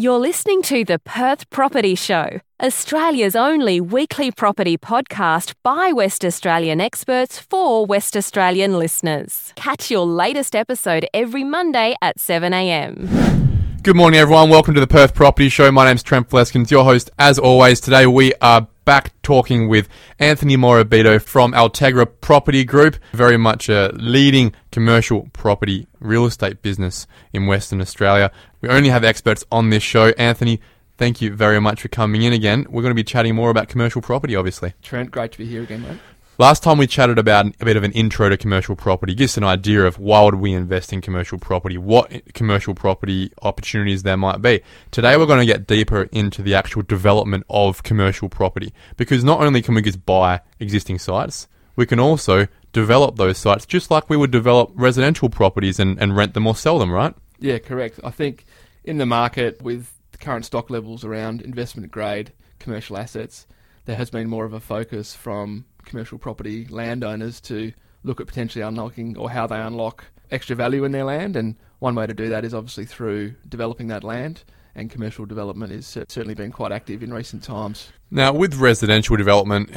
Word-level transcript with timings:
You're 0.00 0.18
listening 0.18 0.62
to 0.62 0.82
the 0.82 0.98
Perth 0.98 1.50
Property 1.50 1.94
Show, 1.94 2.40
Australia's 2.62 3.36
only 3.36 3.82
weekly 3.82 4.30
property 4.30 4.78
podcast 4.78 5.52
by 5.62 5.92
West 5.92 6.24
Australian 6.24 6.80
experts 6.80 7.38
for 7.38 7.84
West 7.84 8.16
Australian 8.16 8.78
listeners. 8.78 9.52
Catch 9.56 9.90
your 9.90 10.06
latest 10.06 10.56
episode 10.56 11.06
every 11.12 11.44
Monday 11.44 11.96
at 12.00 12.16
7am. 12.16 13.82
Good 13.82 13.94
morning, 13.94 14.18
everyone. 14.18 14.48
Welcome 14.48 14.72
to 14.72 14.80
the 14.80 14.86
Perth 14.86 15.14
Property 15.14 15.50
Show. 15.50 15.70
My 15.70 15.84
name's 15.84 16.02
Trent 16.02 16.30
Fleskens, 16.30 16.70
your 16.70 16.84
host. 16.84 17.10
As 17.18 17.38
always, 17.38 17.78
today 17.78 18.06
we 18.06 18.32
are 18.40 18.68
back 18.84 19.12
talking 19.22 19.68
with 19.68 19.88
Anthony 20.18 20.56
Morabito 20.56 21.20
from 21.22 21.52
Altegra 21.52 22.06
Property 22.20 22.64
Group, 22.64 22.96
very 23.12 23.36
much 23.36 23.68
a 23.68 23.90
leading 23.94 24.52
commercial 24.72 25.28
property 25.32 25.86
real 26.00 26.26
estate 26.26 26.62
business 26.62 27.06
in 27.32 27.46
Western 27.46 27.80
Australia. 27.80 28.30
We 28.60 28.68
only 28.68 28.88
have 28.88 29.04
experts 29.04 29.44
on 29.50 29.70
this 29.70 29.82
show. 29.82 30.08
Anthony, 30.18 30.60
thank 30.98 31.20
you 31.20 31.34
very 31.34 31.60
much 31.60 31.82
for 31.82 31.88
coming 31.88 32.22
in 32.22 32.32
again. 32.32 32.66
We're 32.68 32.82
going 32.82 32.90
to 32.90 32.94
be 32.94 33.04
chatting 33.04 33.34
more 33.34 33.50
about 33.50 33.68
commercial 33.68 34.02
property, 34.02 34.36
obviously. 34.36 34.74
Trent, 34.82 35.10
great 35.10 35.32
to 35.32 35.38
be 35.38 35.46
here 35.46 35.62
again, 35.62 35.82
mate. 35.82 35.98
Last 36.40 36.62
time 36.62 36.78
we 36.78 36.86
chatted 36.86 37.18
about 37.18 37.54
a 37.60 37.66
bit 37.66 37.76
of 37.76 37.84
an 37.84 37.92
intro 37.92 38.30
to 38.30 38.36
commercial 38.38 38.74
property, 38.74 39.14
gives 39.14 39.36
an 39.36 39.44
idea 39.44 39.84
of 39.84 39.98
why 39.98 40.22
would 40.22 40.36
we 40.36 40.54
invest 40.54 40.90
in 40.90 41.02
commercial 41.02 41.36
property, 41.38 41.76
what 41.76 42.32
commercial 42.32 42.74
property 42.74 43.30
opportunities 43.42 44.04
there 44.04 44.16
might 44.16 44.40
be. 44.40 44.62
Today 44.90 45.18
we're 45.18 45.26
going 45.26 45.46
to 45.46 45.52
get 45.52 45.66
deeper 45.66 46.04
into 46.12 46.40
the 46.40 46.54
actual 46.54 46.80
development 46.80 47.44
of 47.50 47.82
commercial 47.82 48.30
property 48.30 48.72
because 48.96 49.22
not 49.22 49.42
only 49.42 49.60
can 49.60 49.74
we 49.74 49.82
just 49.82 50.06
buy 50.06 50.40
existing 50.58 50.98
sites, 50.98 51.46
we 51.76 51.84
can 51.84 52.00
also 52.00 52.46
develop 52.72 53.16
those 53.16 53.36
sites 53.36 53.66
just 53.66 53.90
like 53.90 54.08
we 54.08 54.16
would 54.16 54.30
develop 54.30 54.72
residential 54.74 55.28
properties 55.28 55.78
and, 55.78 56.00
and 56.00 56.16
rent 56.16 56.32
them 56.32 56.46
or 56.46 56.56
sell 56.56 56.78
them, 56.78 56.90
right? 56.90 57.14
Yeah, 57.38 57.58
correct. 57.58 58.00
I 58.02 58.10
think 58.12 58.46
in 58.82 58.96
the 58.96 59.04
market 59.04 59.60
with 59.60 59.92
the 60.12 60.16
current 60.16 60.46
stock 60.46 60.70
levels 60.70 61.04
around 61.04 61.42
investment 61.42 61.92
grade 61.92 62.32
commercial 62.58 62.96
assets, 62.96 63.46
there 63.90 63.96
has 63.96 64.08
been 64.08 64.28
more 64.28 64.44
of 64.44 64.52
a 64.52 64.60
focus 64.60 65.16
from 65.16 65.64
commercial 65.84 66.16
property 66.16 66.64
landowners 66.70 67.40
to 67.40 67.72
look 68.04 68.20
at 68.20 68.28
potentially 68.28 68.62
unlocking 68.62 69.18
or 69.18 69.28
how 69.28 69.48
they 69.48 69.60
unlock 69.60 70.04
extra 70.30 70.54
value 70.54 70.84
in 70.84 70.92
their 70.92 71.02
land. 71.02 71.34
And 71.34 71.56
one 71.80 71.96
way 71.96 72.06
to 72.06 72.14
do 72.14 72.28
that 72.28 72.44
is 72.44 72.54
obviously 72.54 72.84
through 72.84 73.34
developing 73.48 73.88
that 73.88 74.04
land. 74.04 74.44
And 74.76 74.88
commercial 74.92 75.26
development 75.26 75.72
has 75.72 75.88
certainly 75.88 76.34
been 76.34 76.52
quite 76.52 76.70
active 76.70 77.02
in 77.02 77.12
recent 77.12 77.42
times. 77.42 77.90
Now, 78.12 78.32
with 78.32 78.54
residential 78.54 79.16
development, 79.16 79.72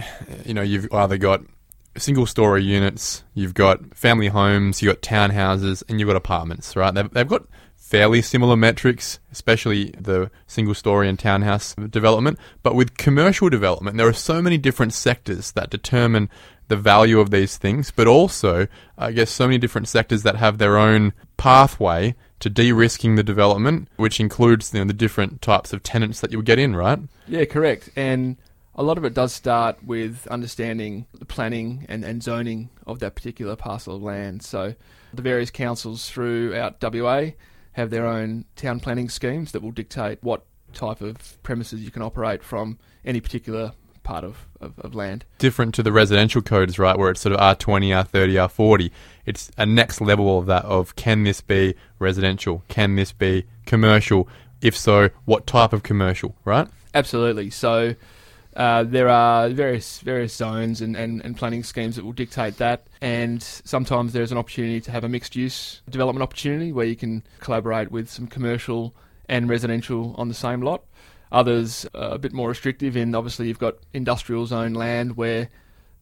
you 0.45 0.53
know, 0.53 0.61
you've 0.61 0.93
either 0.93 1.17
got 1.17 1.41
single 1.97 2.27
story 2.27 2.63
units, 2.63 3.23
you've 3.33 3.55
got 3.55 3.95
family 3.97 4.27
homes, 4.27 4.83
you've 4.83 4.93
got 4.93 5.01
townhouses, 5.01 5.81
and 5.89 5.99
you've 5.99 6.05
got 6.05 6.17
apartments, 6.17 6.75
right? 6.75 6.93
They've, 6.93 7.09
they've 7.09 7.27
got 7.27 7.47
fairly 7.83 8.21
similar 8.21 8.55
metrics, 8.55 9.19
especially 9.31 9.93
the 9.99 10.31
single 10.47 10.73
story 10.73 11.09
and 11.09 11.19
townhouse 11.19 11.75
development. 11.75 12.39
But 12.63 12.75
with 12.75 12.97
commercial 12.97 13.49
development, 13.49 13.97
there 13.97 14.07
are 14.07 14.13
so 14.13 14.41
many 14.41 14.57
different 14.57 14.93
sectors 14.93 15.51
that 15.51 15.69
determine 15.69 16.29
the 16.69 16.77
value 16.77 17.19
of 17.19 17.29
these 17.29 17.57
things, 17.57 17.91
but 17.91 18.07
also, 18.07 18.67
I 18.97 19.11
guess, 19.11 19.29
so 19.29 19.47
many 19.47 19.57
different 19.57 19.89
sectors 19.89 20.23
that 20.23 20.37
have 20.37 20.57
their 20.57 20.77
own 20.77 21.11
pathway 21.35 22.15
to 22.39 22.49
de-risking 22.49 23.15
the 23.15 23.21
development, 23.21 23.89
which 23.97 24.19
includes 24.19 24.73
you 24.73 24.79
know, 24.79 24.85
the 24.85 24.93
different 24.93 25.41
types 25.41 25.73
of 25.73 25.83
tenants 25.83 26.21
that 26.21 26.31
you'll 26.31 26.41
get 26.41 26.57
in, 26.57 26.75
right? 26.75 26.99
Yeah, 27.27 27.43
correct. 27.45 27.89
And 27.97 28.37
a 28.75 28.81
lot 28.81 28.97
of 28.97 29.03
it 29.03 29.13
does 29.13 29.33
start 29.33 29.83
with 29.83 30.25
understanding 30.27 31.05
the 31.13 31.25
planning 31.25 31.85
and, 31.89 32.03
and 32.05 32.23
zoning 32.23 32.69
of 32.87 32.99
that 32.99 33.13
particular 33.13 33.57
parcel 33.57 33.97
of 33.97 34.01
land. 34.01 34.41
So 34.41 34.73
the 35.13 35.21
various 35.21 35.51
councils 35.51 36.09
throughout 36.09 36.81
WA 36.81 37.31
have 37.73 37.89
their 37.89 38.05
own 38.05 38.45
town 38.55 38.79
planning 38.79 39.09
schemes 39.09 39.51
that 39.51 39.61
will 39.61 39.71
dictate 39.71 40.19
what 40.21 40.45
type 40.73 41.01
of 41.01 41.41
premises 41.43 41.81
you 41.81 41.91
can 41.91 42.01
operate 42.01 42.43
from 42.43 42.79
any 43.05 43.21
particular 43.21 43.73
part 44.03 44.23
of, 44.23 44.47
of, 44.59 44.77
of, 44.79 44.93
land. 44.93 45.25
Different 45.37 45.73
to 45.75 45.83
the 45.83 45.91
residential 45.91 46.41
codes, 46.41 46.77
right, 46.77 46.97
where 46.97 47.09
it's 47.09 47.21
sort 47.21 47.33
of 47.33 47.39
R20, 47.39 47.89
R30, 48.05 48.33
R40. 48.47 48.91
It's 49.25 49.49
a 49.57 49.65
next 49.65 50.01
level 50.01 50.37
of 50.37 50.45
that 50.47 50.65
of 50.65 50.95
can 50.95 51.23
this 51.23 51.41
be 51.41 51.75
residential? 51.99 52.63
Can 52.67 52.95
this 52.95 53.11
be 53.11 53.45
commercial? 53.65 54.27
If 54.61 54.75
so, 54.75 55.09
what 55.25 55.47
type 55.47 55.73
of 55.73 55.83
commercial, 55.83 56.35
right? 56.45 56.67
Absolutely. 56.93 57.49
So 57.49 57.95
uh, 58.55 58.83
there 58.83 59.09
are 59.09 59.49
various 59.49 59.99
various 59.99 60.33
zones 60.33 60.81
and, 60.81 60.95
and, 60.95 61.23
and 61.23 61.35
planning 61.37 61.63
schemes 61.63 61.95
that 61.95 62.05
will 62.05 62.13
dictate 62.13 62.57
that, 62.57 62.85
and 63.01 63.41
sometimes 63.41 64.13
there's 64.13 64.31
an 64.31 64.37
opportunity 64.37 64.79
to 64.81 64.91
have 64.91 65.03
a 65.03 65.09
mixed 65.09 65.35
use 65.35 65.81
development 65.89 66.21
opportunity 66.23 66.71
where 66.71 66.85
you 66.85 66.95
can 66.95 67.23
collaborate 67.39 67.91
with 67.91 68.09
some 68.09 68.27
commercial 68.27 68.95
and 69.27 69.49
residential 69.49 70.13
on 70.17 70.27
the 70.27 70.33
same 70.33 70.61
lot. 70.61 70.83
Others 71.31 71.87
a 71.95 72.19
bit 72.19 72.31
more 72.31 72.49
restrictive 72.49 72.95
in 72.95 73.15
obviously 73.15 73.47
you've 73.47 73.57
got 73.57 73.75
industrial 73.91 74.45
zone 74.45 74.73
land 74.73 75.17
where 75.17 75.49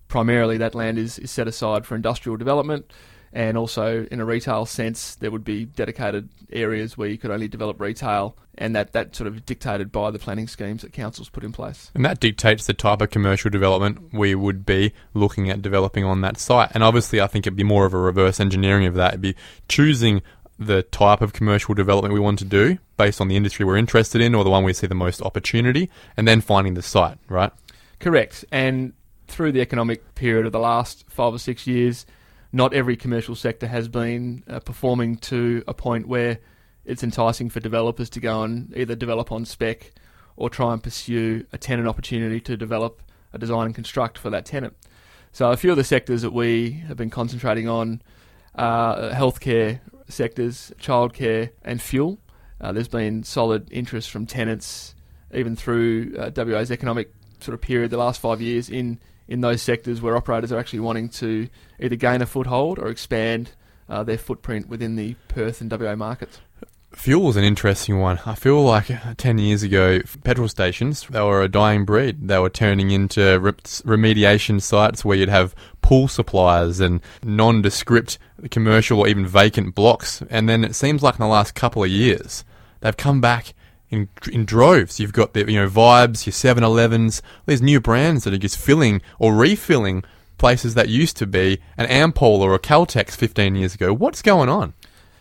primarily 0.09 0.57
that 0.57 0.75
land 0.75 0.97
is, 0.97 1.17
is 1.19 1.31
set 1.31 1.47
aside 1.47 1.85
for 1.85 1.95
industrial 1.95 2.35
development 2.35 2.91
and 3.33 3.57
also 3.57 4.05
in 4.11 4.19
a 4.19 4.25
retail 4.25 4.65
sense, 4.65 5.15
there 5.15 5.31
would 5.31 5.43
be 5.43 5.65
dedicated 5.65 6.29
areas 6.51 6.97
where 6.97 7.07
you 7.07 7.17
could 7.17 7.31
only 7.31 7.47
develop 7.47 7.79
retail, 7.79 8.35
and 8.57 8.75
that 8.75 8.91
that 8.93 9.15
sort 9.15 9.27
of 9.27 9.45
dictated 9.45 9.91
by 9.91 10.11
the 10.11 10.19
planning 10.19 10.47
schemes 10.47 10.81
that 10.81 10.91
councils 10.91 11.29
put 11.29 11.43
in 11.43 11.51
place. 11.51 11.91
And 11.95 12.03
that 12.03 12.19
dictates 12.19 12.65
the 12.65 12.73
type 12.73 13.01
of 13.01 13.09
commercial 13.09 13.49
development 13.49 14.13
we 14.13 14.35
would 14.35 14.65
be 14.65 14.93
looking 15.13 15.49
at 15.49 15.61
developing 15.61 16.03
on 16.03 16.21
that 16.21 16.37
site. 16.37 16.71
And 16.73 16.83
obviously, 16.83 17.21
I 17.21 17.27
think 17.27 17.47
it'd 17.47 17.55
be 17.55 17.63
more 17.63 17.85
of 17.85 17.93
a 17.93 17.97
reverse 17.97 18.39
engineering 18.39 18.85
of 18.85 18.95
that. 18.95 19.09
It'd 19.09 19.21
be 19.21 19.35
choosing 19.69 20.21
the 20.59 20.83
type 20.83 21.21
of 21.21 21.33
commercial 21.33 21.73
development 21.73 22.13
we 22.13 22.19
want 22.19 22.37
to 22.39 22.45
do 22.45 22.77
based 22.97 23.19
on 23.19 23.27
the 23.27 23.35
industry 23.35 23.65
we're 23.65 23.77
interested 23.77 24.21
in 24.21 24.35
or 24.35 24.43
the 24.43 24.49
one 24.49 24.63
we 24.63 24.73
see 24.73 24.85
the 24.85 24.93
most 24.93 25.21
opportunity, 25.21 25.89
and 26.17 26.27
then 26.27 26.41
finding 26.41 26.75
the 26.75 26.81
site, 26.81 27.17
right? 27.29 27.51
Correct. 27.99 28.45
And 28.51 28.93
through 29.27 29.53
the 29.53 29.61
economic 29.61 30.13
period 30.13 30.45
of 30.45 30.51
the 30.51 30.59
last 30.59 31.05
five 31.09 31.33
or 31.33 31.39
six 31.39 31.65
years 31.65 32.05
not 32.51 32.73
every 32.73 32.97
commercial 32.97 33.35
sector 33.35 33.67
has 33.67 33.87
been 33.87 34.43
uh, 34.47 34.59
performing 34.59 35.15
to 35.17 35.63
a 35.67 35.73
point 35.73 36.07
where 36.07 36.39
it's 36.85 37.03
enticing 37.03 37.49
for 37.49 37.59
developers 37.59 38.09
to 38.09 38.19
go 38.19 38.43
and 38.43 38.75
either 38.75 38.95
develop 38.95 39.31
on 39.31 39.45
spec 39.45 39.91
or 40.35 40.49
try 40.49 40.73
and 40.73 40.83
pursue 40.83 41.45
a 41.53 41.57
tenant 41.57 41.87
opportunity 41.87 42.39
to 42.41 42.57
develop 42.57 43.01
a 43.33 43.37
design 43.37 43.67
and 43.67 43.75
construct 43.75 44.17
for 44.17 44.29
that 44.29 44.45
tenant. 44.45 44.75
So 45.31 45.51
a 45.51 45.57
few 45.57 45.71
of 45.71 45.77
the 45.77 45.83
sectors 45.83 46.23
that 46.23 46.33
we 46.33 46.71
have 46.87 46.97
been 46.97 47.09
concentrating 47.09 47.69
on 47.69 48.01
are 48.55 49.11
healthcare 49.11 49.79
sectors, 50.09 50.73
childcare, 50.79 51.51
and 51.63 51.81
fuel. 51.81 52.19
Uh, 52.59 52.71
there's 52.71 52.89
been 52.89 53.23
solid 53.23 53.71
interest 53.71 54.09
from 54.09 54.25
tenants, 54.25 54.93
even 55.33 55.55
through 55.55 56.15
uh, 56.19 56.31
WA's 56.35 56.71
economic 56.71 57.13
sort 57.39 57.53
of 57.53 57.61
period, 57.61 57.91
the 57.91 57.97
last 57.97 58.19
five 58.19 58.41
years, 58.41 58.69
in 58.69 58.99
in 59.31 59.39
those 59.39 59.61
sectors 59.61 60.01
where 60.01 60.17
operators 60.17 60.51
are 60.51 60.59
actually 60.59 60.81
wanting 60.81 61.07
to 61.07 61.47
either 61.79 61.95
gain 61.95 62.21
a 62.21 62.25
foothold 62.25 62.77
or 62.77 62.89
expand 62.89 63.51
uh, 63.87 64.03
their 64.03 64.17
footprint 64.17 64.67
within 64.67 64.97
the 64.97 65.15
Perth 65.29 65.61
and 65.61 65.71
WA 65.71 65.95
markets. 65.95 66.41
Fuel 66.91 67.29
is 67.29 67.37
an 67.37 67.45
interesting 67.45 67.99
one. 67.99 68.19
I 68.25 68.35
feel 68.35 68.61
like 68.61 68.91
10 69.15 69.37
years 69.37 69.63
ago, 69.63 70.01
petrol 70.25 70.49
stations, 70.49 71.07
they 71.09 71.21
were 71.21 71.41
a 71.41 71.47
dying 71.47 71.85
breed. 71.85 72.27
They 72.27 72.39
were 72.39 72.49
turning 72.49 72.91
into 72.91 73.39
re- 73.39 73.53
remediation 73.53 74.61
sites 74.61 75.05
where 75.05 75.15
you'd 75.15 75.29
have 75.29 75.55
pool 75.81 76.09
suppliers 76.09 76.81
and 76.81 76.99
nondescript 77.23 78.19
commercial 78.51 78.99
or 78.99 79.07
even 79.07 79.25
vacant 79.25 79.75
blocks. 79.75 80.21
And 80.29 80.49
then 80.49 80.65
it 80.65 80.75
seems 80.75 81.01
like 81.01 81.15
in 81.15 81.21
the 81.21 81.27
last 81.27 81.55
couple 81.55 81.85
of 81.85 81.89
years, 81.89 82.43
they've 82.81 82.97
come 82.97 83.21
back 83.21 83.53
in 83.91 84.09
in 84.31 84.45
droves. 84.45 84.99
You've 84.99 85.13
got 85.13 85.33
the 85.33 85.51
you 85.51 85.59
know 85.59 85.69
vibes, 85.69 86.25
your 86.25 86.33
7-Elevens, 86.33 87.21
these 87.45 87.61
new 87.61 87.79
brands 87.79 88.23
that 88.23 88.33
are 88.33 88.39
just 88.39 88.57
filling 88.57 89.01
or 89.19 89.35
refilling 89.35 90.03
places 90.37 90.73
that 90.73 90.89
used 90.89 91.17
to 91.17 91.27
be 91.27 91.59
an 91.77 91.87
Ampol 91.87 92.39
or 92.39 92.55
a 92.55 92.59
Caltex 92.59 93.11
15 93.11 93.53
years 93.55 93.75
ago. 93.75 93.93
What's 93.93 94.23
going 94.23 94.49
on? 94.49 94.73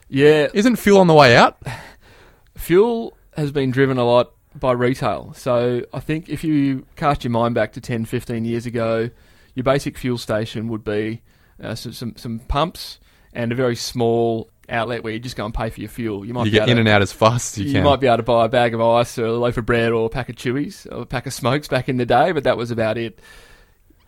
Yeah, 0.09 0.49
isn't 0.55 0.77
fuel 0.77 0.99
on 0.99 1.09
the 1.09 1.15
way 1.15 1.37
out? 1.37 1.61
Fuel 2.57 3.17
has 3.37 3.53
been 3.53 3.71
driven 3.71 3.97
a 3.97 4.05
lot 4.05 4.33
by 4.55 4.73
retail. 4.73 5.33
So 5.35 5.83
I 5.95 6.01
think 6.01 6.29
if 6.29 6.45
you 6.45 6.85
cast 6.97 7.25
your 7.25 7.31
mind 7.31 7.55
back 7.55 7.73
to 7.75 7.81
10, 7.81 8.05
15 8.05 8.45
years 8.45 8.67
ago, 8.67 9.11
your 9.55 9.65
basic 9.65 9.97
fuel 9.97 10.19
station 10.19 10.69
would 10.69 10.85
be 10.85 11.23
uh, 11.63 11.75
some, 11.75 11.93
some, 11.93 12.17
some 12.17 12.39
pumps 12.41 12.99
and 13.33 13.53
a 13.53 13.55
very 13.55 13.77
small 13.77 14.51
outlet 14.71 15.03
where 15.05 15.13
you 15.13 15.19
just 15.19 15.37
go 15.37 15.45
and 15.45 15.53
pay 15.53 15.71
for 15.71 15.81
your 15.81 15.91
fuel. 15.91 16.25
You 16.25 16.33
might 16.35 16.47
you 16.47 16.53
get 16.53 16.69
in 16.69 16.77
to, 16.77 16.81
and 16.81 16.89
out 16.89 17.03
as 17.03 17.13
fast 17.13 17.55
as 17.55 17.59
you, 17.59 17.65
you 17.67 17.73
can. 17.73 17.83
You 17.85 17.91
might 17.91 18.01
be 18.01 18.07
able 18.07 18.19
to 18.19 18.23
buy 18.23 18.45
a 18.45 18.49
bag 18.49 18.75
of 18.75 18.81
ice 18.81 19.19
or 19.19 19.27
a 19.27 19.33
loaf 19.33 19.57
of 19.57 19.67
bread 19.67 19.93
or 19.93 20.07
a 20.07 20.09
pack 20.09 20.29
of 20.29 20.37
chewies 20.37 20.87
or 20.91 21.03
a 21.03 21.07
pack 21.07 21.27
of 21.27 21.33
smokes 21.33 21.69
back 21.69 21.89
in 21.89 21.97
the 21.97 22.07
day, 22.07 22.33
but 22.33 22.45
that 22.45 22.57
was 22.57 22.71
about 22.71 22.97
it. 22.99 23.19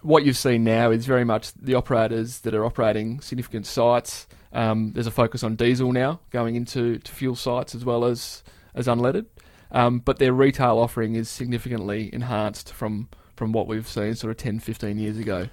What 0.02 0.24
you've 0.24 0.36
seen 0.36 0.64
now 0.64 0.90
is 0.90 1.06
very 1.06 1.24
much 1.24 1.52
the 1.54 1.74
operators 1.74 2.40
that 2.40 2.54
are 2.54 2.64
operating 2.64 3.20
significant 3.20 3.66
sites. 3.66 4.26
Um, 4.52 4.92
there's 4.92 5.06
a 5.06 5.12
focus 5.12 5.42
on 5.44 5.54
diesel 5.56 5.92
now 5.92 6.20
going 6.30 6.56
into 6.56 6.98
fuel 7.00 7.36
sites 7.36 7.74
as 7.74 7.84
well 7.84 8.04
as 8.04 8.42
as 8.74 8.86
unleaded, 8.86 9.26
um, 9.70 9.98
but 10.00 10.18
their 10.18 10.32
retail 10.32 10.78
offering 10.78 11.14
is 11.14 11.28
significantly 11.28 12.10
enhanced 12.12 12.72
from 12.72 13.08
from 13.36 13.52
what 13.52 13.66
we've 13.66 13.88
seen 13.88 14.14
sort 14.14 14.30
of 14.30 14.36
10, 14.36 14.60
15 14.60 14.98
years 14.98 15.18
ago. 15.18 15.48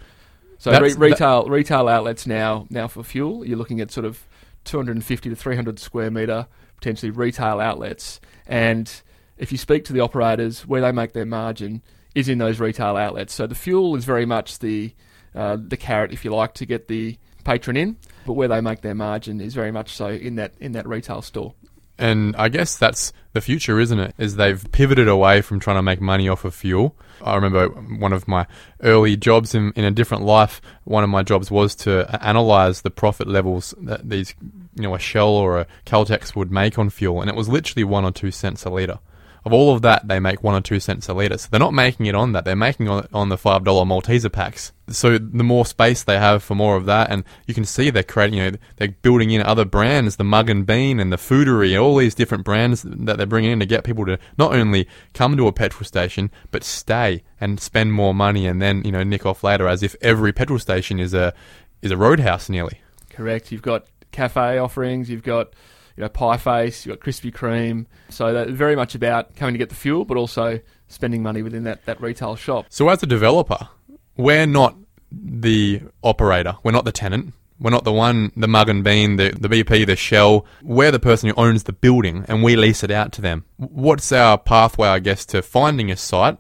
So 0.57 0.71
re- 0.71 0.93
retail 0.93 1.43
that- 1.43 1.49
retail 1.51 1.87
outlets 1.87 2.27
now 2.27 2.67
now 2.69 2.87
for 2.87 3.03
fuel, 3.03 3.45
you're 3.45 3.57
looking 3.57 3.79
at 3.79 3.91
sort 3.91 4.05
of 4.05 4.25
250 4.69 5.29
to 5.29 5.35
300 5.35 5.79
square 5.79 6.11
metre 6.11 6.47
potentially 6.77 7.11
retail 7.11 7.59
outlets, 7.59 8.21
and 8.47 9.01
if 9.37 9.51
you 9.51 9.57
speak 9.57 9.85
to 9.85 9.93
the 9.93 9.99
operators, 9.99 10.65
where 10.67 10.81
they 10.81 10.91
make 10.91 11.13
their 11.13 11.25
margin 11.25 11.81
is 12.15 12.29
in 12.29 12.37
those 12.37 12.59
retail 12.59 12.97
outlets. 12.97 13.33
So 13.33 13.47
the 13.47 13.55
fuel 13.55 13.95
is 13.95 14.05
very 14.05 14.25
much 14.25 14.59
the 14.59 14.93
uh, 15.35 15.57
the 15.59 15.77
carrot, 15.77 16.11
if 16.11 16.25
you 16.25 16.33
like, 16.33 16.53
to 16.55 16.65
get 16.65 16.87
the 16.87 17.17
patron 17.43 17.77
in, 17.77 17.97
but 18.25 18.33
where 18.33 18.47
they 18.47 18.61
make 18.61 18.81
their 18.81 18.95
margin 18.95 19.39
is 19.39 19.53
very 19.53 19.71
much 19.71 19.93
so 19.93 20.07
in 20.07 20.35
that 20.35 20.53
in 20.59 20.73
that 20.73 20.87
retail 20.87 21.21
store. 21.21 21.53
And 21.99 22.33
I 22.37 22.47
guess 22.47 22.77
that's 22.77 23.11
the 23.33 23.41
future, 23.41 23.77
isn't 23.79 23.99
it? 23.99 24.15
Is 24.17 24.37
they've 24.37 24.65
pivoted 24.71 25.09
away 25.09 25.41
from 25.41 25.59
trying 25.59 25.75
to 25.75 25.81
make 25.81 25.99
money 25.99 26.29
off 26.29 26.45
of 26.45 26.55
fuel. 26.55 26.95
I 27.21 27.35
remember 27.35 27.67
one 27.67 28.13
of 28.13 28.25
my 28.25 28.47
early 28.81 29.17
jobs 29.17 29.53
in, 29.53 29.73
in 29.75 29.83
a 29.83 29.91
different 29.91 30.23
life. 30.23 30.61
One 30.85 31.03
of 31.03 31.09
my 31.09 31.23
jobs 31.23 31.51
was 31.51 31.75
to 31.77 32.07
analyze 32.25 32.81
the 32.81 32.89
profit 32.89 33.27
levels 33.27 33.75
that 33.81 34.09
these, 34.09 34.33
you 34.81 34.87
know, 34.87 34.95
a 34.95 34.99
Shell 34.99 35.29
or 35.29 35.59
a 35.59 35.67
Caltex 35.85 36.35
would 36.35 36.51
make 36.51 36.79
on 36.79 36.89
fuel, 36.89 37.21
and 37.21 37.29
it 37.29 37.35
was 37.35 37.49
literally 37.49 37.83
one 37.83 38.05
or 38.05 38.11
two 38.11 38.31
cents 38.31 38.65
a 38.65 38.69
liter 38.69 38.99
of 39.45 39.53
all 39.53 39.73
of 39.73 39.81
that, 39.81 40.07
they 40.07 40.19
make 40.19 40.43
one 40.43 40.55
or 40.55 40.61
two 40.61 40.79
cents 40.79 41.07
a 41.07 41.13
litre. 41.13 41.37
So 41.37 41.47
they're 41.49 41.59
not 41.59 41.73
making 41.73 42.05
it 42.05 42.15
on 42.15 42.33
that. 42.33 42.45
They're 42.45 42.55
making 42.55 42.87
on, 42.87 43.07
on 43.13 43.29
the 43.29 43.37
$5 43.37 43.63
Malteser 43.63 44.31
packs. 44.31 44.73
So 44.89 45.17
the 45.17 45.43
more 45.43 45.65
space 45.65 46.03
they 46.03 46.17
have 46.17 46.43
for 46.43 46.55
more 46.55 46.75
of 46.75 46.85
that, 46.87 47.09
and 47.09 47.23
you 47.47 47.53
can 47.53 47.65
see 47.65 47.89
they're 47.89 48.03
creating, 48.03 48.39
you 48.39 48.51
know, 48.51 48.57
they're 48.77 48.89
building 48.89 49.31
in 49.31 49.41
other 49.41 49.65
brands, 49.65 50.17
the 50.17 50.23
Mug 50.23 50.49
and 50.49 50.65
Bean 50.65 50.99
and 50.99 51.11
the 51.11 51.17
Foodary, 51.17 51.81
all 51.81 51.95
these 51.95 52.15
different 52.15 52.43
brands 52.43 52.83
that 52.83 53.17
they're 53.17 53.25
bringing 53.25 53.51
in 53.51 53.59
to 53.59 53.65
get 53.65 53.83
people 53.83 54.05
to 54.05 54.19
not 54.37 54.53
only 54.53 54.87
come 55.13 55.37
to 55.37 55.47
a 55.47 55.53
petrol 55.53 55.85
station, 55.85 56.31
but 56.51 56.63
stay 56.63 57.23
and 57.39 57.59
spend 57.59 57.93
more 57.93 58.13
money 58.13 58.45
and 58.45 58.61
then, 58.61 58.83
you 58.83 58.91
know, 58.91 59.03
nick 59.03 59.25
off 59.25 59.43
later 59.43 59.67
as 59.67 59.83
if 59.83 59.95
every 60.01 60.33
petrol 60.33 60.59
station 60.59 60.99
is 60.99 61.13
a, 61.13 61.33
is 61.81 61.91
a 61.91 61.97
roadhouse 61.97 62.49
nearly. 62.49 62.81
Correct. 63.09 63.51
You've 63.51 63.61
got 63.61 63.85
cafe 64.11 64.57
offerings, 64.57 65.09
you've 65.09 65.23
got 65.23 65.53
you 65.99 66.03
know, 66.03 66.09
pie 66.09 66.37
face, 66.37 66.85
you've 66.85 66.97
got 66.97 67.05
Krispy 67.05 67.29
Kreme. 67.29 67.85
So 68.09 68.31
that's 68.31 68.51
very 68.51 68.75
much 68.75 68.95
about 68.95 69.35
coming 69.35 69.53
to 69.53 69.57
get 69.57 69.67
the 69.67 69.75
fuel, 69.75 70.05
but 70.05 70.15
also 70.15 70.61
spending 70.87 71.21
money 71.21 71.41
within 71.41 71.65
that, 71.65 71.85
that 71.85 72.01
retail 72.01 72.37
shop. 72.37 72.67
So 72.69 72.87
as 72.87 73.03
a 73.03 73.05
developer, 73.05 73.67
we're 74.15 74.45
not 74.45 74.77
the 75.11 75.81
operator, 76.01 76.55
we're 76.63 76.71
not 76.71 76.85
the 76.85 76.91
tenant. 76.91 77.33
We're 77.61 77.71
not 77.71 77.83
the 77.83 77.91
one, 77.91 78.31
the 78.37 78.47
mug 78.47 78.69
and 78.69 78.85
bean, 78.85 79.17
the, 79.17 79.31
the 79.31 79.49
BP, 79.49 79.85
the 79.85 79.97
shell. 79.97 80.45
We're 80.63 80.91
the 80.91 80.99
person 80.99 81.27
who 81.27 81.35
owns 81.35 81.63
the 81.63 81.73
building 81.73 82.23
and 82.29 82.41
we 82.41 82.55
lease 82.55 82.85
it 82.85 82.91
out 82.91 83.11
to 83.13 83.21
them. 83.21 83.43
What's 83.57 84.13
our 84.13 84.37
pathway, 84.37 84.87
I 84.87 84.99
guess, 84.99 85.25
to 85.25 85.41
finding 85.41 85.91
a 85.91 85.97
site, 85.97 86.37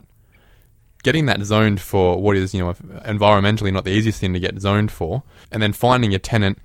getting 1.03 1.25
that 1.25 1.41
zoned 1.41 1.81
for 1.81 2.21
what 2.21 2.37
is, 2.37 2.53
you 2.53 2.63
know, 2.63 2.71
environmentally 2.73 3.73
not 3.73 3.83
the 3.83 3.91
easiest 3.91 4.21
thing 4.21 4.31
to 4.31 4.39
get 4.39 4.61
zoned 4.61 4.93
for, 4.93 5.23
and 5.51 5.61
then 5.61 5.73
finding 5.73 6.15
a 6.15 6.19
tenant 6.19 6.59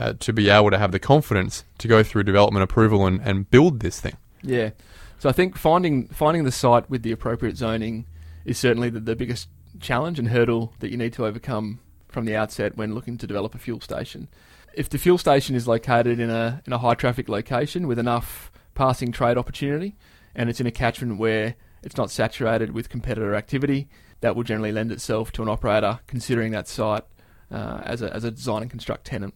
uh, 0.00 0.14
to 0.18 0.32
be 0.32 0.48
able 0.48 0.70
to 0.70 0.78
have 0.78 0.92
the 0.92 0.98
confidence 0.98 1.64
to 1.76 1.86
go 1.86 2.02
through 2.02 2.22
development 2.22 2.64
approval 2.64 3.06
and, 3.06 3.20
and 3.22 3.50
build 3.50 3.80
this 3.80 4.00
thing. 4.00 4.16
Yeah. 4.42 4.70
So 5.18 5.28
I 5.28 5.32
think 5.32 5.58
finding 5.58 6.08
finding 6.08 6.44
the 6.44 6.52
site 6.52 6.88
with 6.88 7.02
the 7.02 7.12
appropriate 7.12 7.58
zoning 7.58 8.06
is 8.46 8.56
certainly 8.56 8.88
the, 8.88 9.00
the 9.00 9.14
biggest 9.14 9.48
challenge 9.78 10.18
and 10.18 10.28
hurdle 10.28 10.72
that 10.78 10.90
you 10.90 10.96
need 10.96 11.12
to 11.12 11.26
overcome 11.26 11.80
from 12.08 12.24
the 12.24 12.34
outset 12.34 12.78
when 12.78 12.94
looking 12.94 13.18
to 13.18 13.26
develop 13.26 13.54
a 13.54 13.58
fuel 13.58 13.80
station. 13.80 14.28
If 14.72 14.88
the 14.88 14.96
fuel 14.96 15.18
station 15.18 15.54
is 15.54 15.68
located 15.68 16.18
in 16.18 16.30
a 16.30 16.62
in 16.66 16.72
a 16.72 16.78
high 16.78 16.94
traffic 16.94 17.28
location 17.28 17.86
with 17.86 17.98
enough 17.98 18.50
passing 18.74 19.12
trade 19.12 19.36
opportunity 19.36 19.98
and 20.34 20.48
it's 20.48 20.60
in 20.60 20.66
a 20.66 20.70
catchment 20.70 21.18
where 21.18 21.56
it's 21.82 21.98
not 21.98 22.10
saturated 22.10 22.72
with 22.72 22.88
competitor 22.88 23.34
activity, 23.34 23.90
that 24.22 24.34
will 24.34 24.44
generally 24.44 24.72
lend 24.72 24.92
itself 24.92 25.30
to 25.32 25.42
an 25.42 25.48
operator 25.50 26.00
considering 26.06 26.52
that 26.52 26.68
site 26.68 27.04
uh, 27.50 27.82
as, 27.84 28.00
a, 28.00 28.14
as 28.14 28.24
a 28.24 28.30
design 28.30 28.62
and 28.62 28.70
construct 28.70 29.04
tenant. 29.04 29.34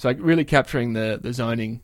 So 0.00 0.10
really 0.12 0.46
capturing 0.46 0.94
the, 0.94 1.18
the 1.20 1.34
zoning 1.34 1.82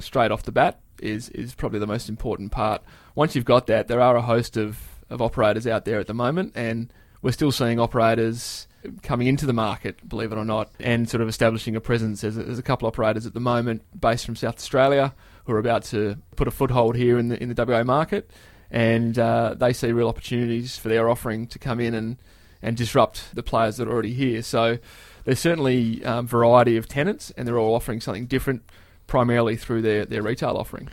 straight 0.00 0.32
off 0.32 0.42
the 0.42 0.50
bat 0.50 0.80
is 1.00 1.28
is 1.28 1.54
probably 1.54 1.78
the 1.78 1.86
most 1.86 2.08
important 2.08 2.50
part. 2.50 2.82
Once 3.14 3.36
you've 3.36 3.44
got 3.44 3.68
that, 3.68 3.86
there 3.86 4.00
are 4.00 4.16
a 4.16 4.22
host 4.22 4.56
of, 4.56 4.80
of 5.08 5.22
operators 5.22 5.64
out 5.64 5.84
there 5.84 6.00
at 6.00 6.08
the 6.08 6.14
moment, 6.14 6.50
and 6.56 6.92
we're 7.22 7.30
still 7.30 7.52
seeing 7.52 7.78
operators 7.78 8.66
coming 9.04 9.28
into 9.28 9.46
the 9.46 9.52
market, 9.52 10.08
believe 10.08 10.32
it 10.32 10.38
or 10.38 10.44
not, 10.44 10.72
and 10.80 11.08
sort 11.08 11.20
of 11.20 11.28
establishing 11.28 11.76
a 11.76 11.80
presence. 11.80 12.22
There's 12.22 12.36
a, 12.36 12.42
there's 12.42 12.58
a 12.58 12.64
couple 12.64 12.88
of 12.88 12.94
operators 12.94 13.26
at 13.26 13.32
the 13.32 13.38
moment 13.38 13.82
based 14.00 14.26
from 14.26 14.34
South 14.34 14.56
Australia 14.56 15.14
who 15.44 15.52
are 15.52 15.60
about 15.60 15.84
to 15.84 16.16
put 16.34 16.48
a 16.48 16.50
foothold 16.50 16.96
here 16.96 17.16
in 17.16 17.28
the 17.28 17.40
in 17.40 17.48
the 17.48 17.64
WA 17.64 17.84
market, 17.84 18.28
and 18.72 19.16
uh, 19.20 19.54
they 19.56 19.72
see 19.72 19.92
real 19.92 20.08
opportunities 20.08 20.76
for 20.78 20.88
their 20.88 21.08
offering 21.08 21.46
to 21.46 21.60
come 21.60 21.78
in 21.78 21.94
and 21.94 22.16
and 22.60 22.76
disrupt 22.76 23.32
the 23.36 23.42
players 23.44 23.76
that 23.76 23.86
are 23.86 23.92
already 23.92 24.14
here. 24.14 24.42
So 24.42 24.78
there's 25.24 25.38
certainly 25.38 26.04
um, 26.04 26.26
variety 26.26 26.76
of 26.76 26.88
tenants, 26.88 27.32
and 27.36 27.46
they're 27.46 27.58
all 27.58 27.74
offering 27.74 28.00
something 28.00 28.26
different, 28.26 28.62
primarily 29.06 29.56
through 29.56 29.82
their, 29.82 30.04
their 30.04 30.22
retail 30.22 30.56
offering. 30.56 30.88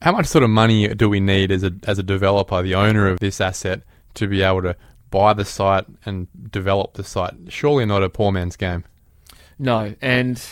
How 0.00 0.12
much 0.12 0.26
sort 0.26 0.42
of 0.42 0.50
money 0.50 0.88
do 0.94 1.08
we 1.08 1.20
need 1.20 1.52
as 1.52 1.62
a 1.62 1.72
as 1.84 1.98
a 1.98 2.02
developer, 2.02 2.60
the 2.62 2.74
owner 2.74 3.06
of 3.08 3.20
this 3.20 3.40
asset, 3.40 3.82
to 4.14 4.26
be 4.26 4.42
able 4.42 4.62
to 4.62 4.76
buy 5.10 5.32
the 5.32 5.44
site 5.44 5.84
and 6.04 6.26
develop 6.50 6.94
the 6.94 7.04
site? 7.04 7.34
Surely 7.48 7.86
not 7.86 8.02
a 8.02 8.08
poor 8.08 8.32
man's 8.32 8.56
game. 8.56 8.84
No, 9.60 9.94
and 10.00 10.42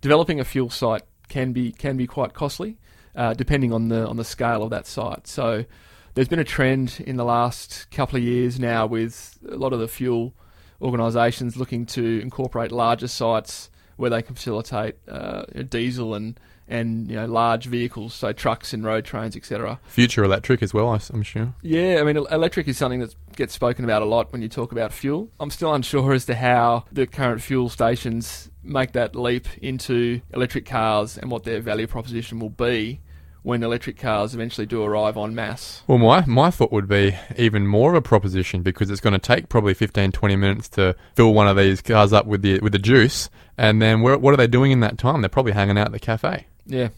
developing 0.00 0.40
a 0.40 0.44
fuel 0.44 0.70
site 0.70 1.02
can 1.28 1.52
be 1.52 1.70
can 1.70 1.98
be 1.98 2.06
quite 2.06 2.32
costly, 2.32 2.78
uh, 3.14 3.34
depending 3.34 3.74
on 3.74 3.88
the 3.88 4.06
on 4.08 4.16
the 4.16 4.24
scale 4.24 4.62
of 4.62 4.70
that 4.70 4.86
site. 4.86 5.26
So 5.26 5.66
there's 6.14 6.28
been 6.28 6.38
a 6.38 6.44
trend 6.44 7.02
in 7.06 7.16
the 7.16 7.24
last 7.24 7.90
couple 7.90 8.16
of 8.16 8.22
years 8.22 8.58
now 8.58 8.86
with 8.86 9.38
a 9.50 9.56
lot 9.56 9.72
of 9.72 9.80
the 9.80 9.88
fuel 9.88 10.34
organisations 10.82 11.56
looking 11.56 11.86
to 11.86 12.20
incorporate 12.20 12.72
larger 12.72 13.08
sites 13.08 13.70
where 13.96 14.10
they 14.10 14.22
can 14.22 14.34
facilitate 14.34 14.96
uh, 15.08 15.44
diesel 15.68 16.14
and 16.14 16.38
and 16.68 17.10
you 17.10 17.16
know 17.16 17.26
large 17.26 17.66
vehicles, 17.66 18.14
so 18.14 18.32
trucks 18.32 18.72
and 18.72 18.84
road 18.84 19.04
trains, 19.04 19.36
etc. 19.36 19.78
Future 19.86 20.24
electric 20.24 20.62
as 20.62 20.72
well, 20.72 20.98
I'm 21.12 21.22
sure. 21.22 21.54
Yeah, 21.60 21.98
I 22.00 22.04
mean, 22.04 22.16
electric 22.16 22.66
is 22.68 22.78
something 22.78 23.00
that 23.00 23.14
gets 23.36 23.52
spoken 23.52 23.84
about 23.84 24.02
a 24.02 24.06
lot 24.06 24.32
when 24.32 24.42
you 24.42 24.48
talk 24.48 24.72
about 24.72 24.92
fuel. 24.92 25.28
I'm 25.38 25.50
still 25.50 25.74
unsure 25.74 26.12
as 26.12 26.24
to 26.26 26.34
how 26.34 26.84
the 26.90 27.06
current 27.06 27.42
fuel 27.42 27.68
stations 27.68 28.50
make 28.62 28.92
that 28.92 29.14
leap 29.14 29.46
into 29.58 30.20
electric 30.32 30.64
cars 30.64 31.18
and 31.18 31.30
what 31.30 31.44
their 31.44 31.60
value 31.60 31.86
proposition 31.86 32.38
will 32.38 32.50
be 32.50 33.00
when 33.42 33.62
electric 33.62 33.98
cars 33.98 34.34
eventually 34.34 34.66
do 34.66 34.82
arrive 34.82 35.16
en 35.16 35.34
masse? 35.34 35.82
Well, 35.86 35.98
my, 35.98 36.24
my 36.26 36.50
thought 36.50 36.72
would 36.72 36.88
be 36.88 37.16
even 37.36 37.66
more 37.66 37.90
of 37.90 37.96
a 37.96 38.02
proposition 38.02 38.62
because 38.62 38.90
it's 38.90 39.00
going 39.00 39.12
to 39.12 39.18
take 39.18 39.48
probably 39.48 39.74
15, 39.74 40.12
20 40.12 40.36
minutes 40.36 40.68
to 40.70 40.94
fill 41.14 41.34
one 41.34 41.48
of 41.48 41.56
these 41.56 41.82
cars 41.82 42.12
up 42.12 42.26
with 42.26 42.42
the 42.42 42.60
with 42.60 42.72
the 42.72 42.78
juice. 42.78 43.28
And 43.58 43.82
then 43.82 44.00
what 44.00 44.24
are 44.24 44.36
they 44.36 44.46
doing 44.46 44.72
in 44.72 44.80
that 44.80 44.98
time? 44.98 45.20
They're 45.20 45.28
probably 45.28 45.52
hanging 45.52 45.76
out 45.76 45.86
at 45.86 45.92
the 45.92 46.00
cafe. 46.00 46.46
Yeah, 46.66 46.88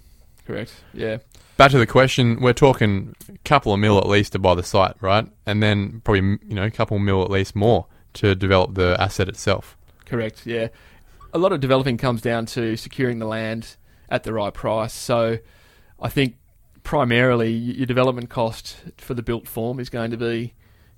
correct. 0.47 0.73
Yeah. 0.93 1.19
Back 1.57 1.71
to 1.71 1.79
the 1.79 1.87
question, 1.87 2.41
we're 2.41 2.53
talking 2.53 3.15
a 3.29 3.39
couple 3.45 3.73
of 3.73 3.79
mil 3.79 3.99
at 3.99 4.09
least 4.09 4.33
to 4.33 4.41
buy 4.41 4.55
the 4.57 4.65
site, 4.65 4.97
right? 5.01 5.27
And 5.47 5.63
then 5.63 6.01
probably, 6.05 6.39
you 6.49 6.55
know, 6.55 6.65
a 6.65 6.71
couple 6.71 6.99
mil 6.99 7.23
at 7.23 7.31
least 7.31 7.55
more 7.55 7.87
to 8.15 8.35
develop 8.35 8.75
the 8.75 8.97
asset 8.99 9.29
itself. 9.29 9.77
Correct, 10.05 10.47
yeah. 10.47 10.69
A 11.33 11.39
lot 11.39 11.53
of 11.53 11.61
developing 11.61 11.97
comes 11.97 12.21
down 12.21 12.47
to 12.47 12.77
securing 12.77 13.21
the 13.21 13.27
land 13.27 13.77
at 14.09 14.25
the 14.25 14.33
right 14.33 14.53
price. 14.53 14.93
So 14.93 15.39
I 16.05 16.11
think 16.11 16.37
primarily 16.83 17.51
your 17.51 17.87
development 17.87 18.29
cost 18.29 18.77
for 18.99 19.15
the 19.15 19.23
built 19.23 19.49
form 19.49 19.81
is 19.81 19.89
going 19.89 20.11
to 20.11 20.19
be 20.19 20.53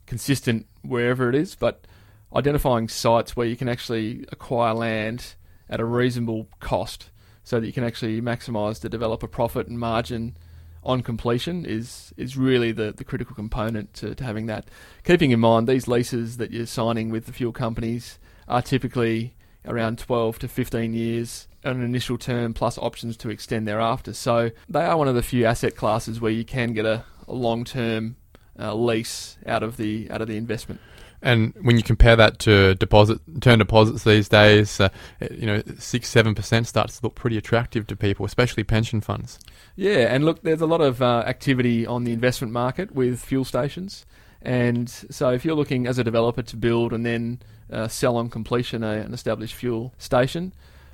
consistent 0.05 0.67
wherever 0.83 1.29
it 1.29 1.37
is, 1.37 1.55
but 1.55 1.87
identifying 2.35 2.89
sites 2.89 3.37
where 3.37 3.47
you 3.47 3.57
can 3.57 3.69
actually 3.69 4.25
acquire 4.33 4.75
land 4.75 5.37
at 5.71 5.79
a 5.79 5.85
reasonable 5.85 6.49
cost 6.59 7.11
so 7.45 7.61
that 7.61 7.69
you 7.69 7.73
can 7.73 7.85
actually 7.85 8.21
maximise 8.21 8.81
the 8.81 8.89
developer 8.89 9.29
profit 9.29 9.69
and 9.69 9.79
margin 9.79 10.37
on 10.83 11.03
completion 11.03 11.65
is 11.65 12.13
is 12.17 12.37
really 12.37 12.73
the, 12.73 12.93
the 12.93 13.05
critical 13.05 13.37
component 13.37 13.95
to, 13.95 14.13
to 14.17 14.25
having 14.25 14.47
that. 14.47 14.69
Keeping 15.05 15.31
in 15.31 15.39
mind 15.39 15.69
these 15.69 15.87
leases 15.87 16.37
that 16.39 16.51
you're 16.51 16.67
signing 16.67 17.11
with 17.11 17.27
the 17.27 17.33
fuel 17.33 17.53
companies 17.53 18.19
are 18.49 18.61
typically 18.63 19.36
around 19.67 19.99
12 19.99 20.39
to 20.41 20.49
15 20.49 20.93
years 20.95 21.49
an 21.67 21.83
initial 21.83 22.17
term 22.17 22.55
plus 22.55 22.79
options 22.79 23.17
to 23.19 23.31
extend 23.31 23.67
thereafter. 23.67 24.13
So 24.13 24.51
they 24.69 24.85
are 24.85 24.97
one 24.97 25.09
of 25.09 25.15
the 25.15 25.23
few 25.23 25.45
asset 25.45 25.77
classes 25.77 26.21
where 26.21 26.33
you 26.33 26.45
can 26.45 26.73
get 26.73 26.87
a, 26.87 27.05
a 27.27 27.33
long 27.33 27.65
term 27.65 28.17
uh, 28.59 28.75
lease 28.75 29.37
out 29.47 29.63
of 29.63 29.77
the 29.77 30.11
out 30.11 30.23
of 30.23 30.29
the 30.29 30.37
investment. 30.37 30.81
And 31.23 31.55
when 31.63 31.77
you 31.77 31.83
compare 31.83 32.15
that 32.15 32.39
to 32.41 32.75
deposit 32.75 33.21
term 33.41 33.59
deposits 33.59 34.05
these 34.05 34.29
days, 34.29 34.79
uh, 34.79 34.91
you 35.31 35.47
know 35.47 35.63
six 35.79 36.09
seven 36.09 36.35
percent 36.35 36.67
starts 36.67 36.99
to 36.99 37.07
look 37.07 37.15
pretty 37.15 37.37
attractive 37.37 37.87
to 37.89 37.97
people, 37.97 38.25
especially 38.25 38.65
pension 38.65 39.01
funds. 39.01 39.39
Yeah, 39.75 40.15
and 40.15 40.25
look, 40.25 40.43
there's 40.43 40.61
a 40.61 40.67
lot 40.67 40.81
of 40.81 41.03
uh, 41.03 41.25
activity 41.27 41.87
on 41.87 42.05
the 42.05 42.13
investment 42.13 42.53
market 42.53 42.93
with 42.93 43.21
fuel 43.21 43.45
stations, 43.45 44.07
and 44.43 44.88
so 44.88 45.31
if 45.31 45.45
you're 45.45 45.57
looking 45.57 45.87
as 45.87 45.99
a 45.99 46.05
developer 46.05 46.43
to 46.43 46.57
build 46.57 46.93
and 46.93 47.05
then 47.05 47.40
uh, 47.71 47.88
sell 47.88 48.16
on 48.16 48.28
completion 48.28 48.85
a, 48.85 48.93
an 48.93 49.12
established 49.12 49.55
fuel 49.55 49.95
station, 49.99 50.52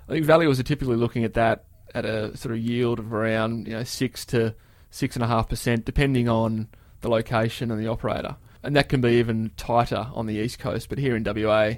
I 0.09 0.13
think 0.13 0.27
valuers 0.27 0.59
are 0.59 0.65
typically 0.65 0.97
looking 0.97 1.25
at 1.25 1.35
that 1.35 1.65
at 1.95 2.05
a 2.05 2.37
sort 2.37 2.55
of 2.55 2.61
yield 2.61 2.99
of 2.99 3.13
around 3.13 3.67
you 3.67 3.75
know 3.75 3.85
six 3.85 4.25
to 4.27 4.55
six 4.91 5.17
and 5.17 5.25
a 5.25 5.29
half 5.29 5.49
percent, 5.49 5.85
depending 5.85 6.29
on 6.29 6.69
the 7.01 7.09
location 7.09 7.71
and 7.71 7.81
the 7.81 7.89
operator. 7.89 8.37
And 8.63 8.77
that 8.77 8.89
can 8.89 9.01
be 9.01 9.13
even 9.13 9.51
tighter 9.57 10.07
on 10.15 10.27
the 10.27 10.35
east 10.35 10.59
coast, 10.59 10.89
but 10.89 10.99
here 10.99 11.17
in 11.17 11.25
WA, 11.25 11.75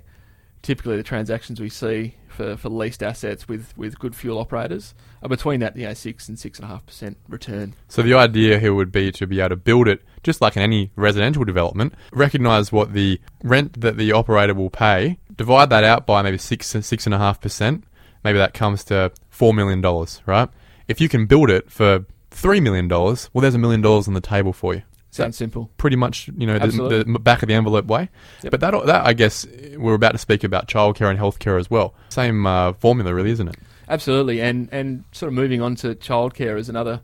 typically 0.60 0.96
the 0.96 1.02
transactions 1.02 1.60
we 1.60 1.70
see 1.70 2.16
for, 2.28 2.56
for 2.56 2.68
leased 2.68 3.02
assets 3.02 3.48
with, 3.48 3.72
with 3.76 3.98
good 3.98 4.14
fuel 4.14 4.38
operators 4.38 4.94
are 5.22 5.28
between 5.28 5.60
that 5.60 5.76
you 5.76 5.86
know 5.86 5.94
six 5.94 6.28
and 6.28 6.38
six 6.38 6.58
and 6.58 6.66
a 6.66 6.68
half 6.68 6.84
percent 6.84 7.16
return. 7.28 7.74
So 7.88 8.02
the 8.02 8.14
idea 8.14 8.58
here 8.58 8.74
would 8.74 8.92
be 8.92 9.12
to 9.12 9.26
be 9.26 9.40
able 9.40 9.50
to 9.50 9.56
build 9.56 9.88
it 9.88 10.02
just 10.24 10.40
like 10.40 10.56
in 10.56 10.62
any 10.62 10.90
residential 10.96 11.44
development, 11.44 11.94
recognize 12.12 12.72
what 12.72 12.92
the 12.92 13.20
rent 13.44 13.80
that 13.80 13.96
the 13.96 14.10
operator 14.10 14.54
will 14.54 14.70
pay, 14.70 15.18
divide 15.36 15.70
that 15.70 15.84
out 15.84 16.06
by 16.06 16.22
maybe 16.22 16.38
six 16.38 16.66
six 16.66 17.06
and 17.06 17.14
a 17.14 17.18
half 17.18 17.40
percent. 17.40 17.84
Maybe 18.24 18.38
that 18.38 18.54
comes 18.54 18.82
to 18.84 19.12
four 19.28 19.54
million 19.54 19.80
dollars, 19.80 20.22
right? 20.26 20.48
If 20.88 21.00
you 21.00 21.08
can 21.08 21.26
build 21.26 21.50
it 21.50 21.70
for 21.70 22.04
three 22.30 22.58
million 22.58 22.88
dollars, 22.88 23.30
well, 23.32 23.42
there's 23.42 23.54
a 23.54 23.58
million 23.58 23.82
dollars 23.82 24.08
on 24.08 24.14
the 24.14 24.20
table 24.20 24.52
for 24.52 24.74
you. 24.74 24.82
Sounds 25.10 25.36
simple. 25.36 25.70
Pretty 25.76 25.94
much, 25.94 26.28
you 26.36 26.44
know, 26.44 26.58
the, 26.58 27.04
the 27.06 27.18
back 27.20 27.44
of 27.44 27.48
the 27.48 27.54
envelope 27.54 27.86
way. 27.86 28.08
Yep. 28.42 28.50
But 28.50 28.58
that, 28.58 28.86
that, 28.86 29.06
I 29.06 29.12
guess, 29.12 29.46
we're 29.76 29.94
about 29.94 30.10
to 30.10 30.18
speak 30.18 30.42
about 30.42 30.66
childcare 30.66 31.08
and 31.08 31.16
healthcare 31.16 31.56
as 31.60 31.70
well. 31.70 31.94
Same 32.08 32.44
uh, 32.44 32.72
formula, 32.72 33.14
really, 33.14 33.30
isn't 33.30 33.46
it? 33.46 33.54
Absolutely, 33.88 34.40
and 34.40 34.68
and 34.72 35.04
sort 35.12 35.28
of 35.28 35.34
moving 35.34 35.60
on 35.60 35.76
to 35.76 35.94
childcare 35.94 36.58
is 36.58 36.68
another 36.68 37.00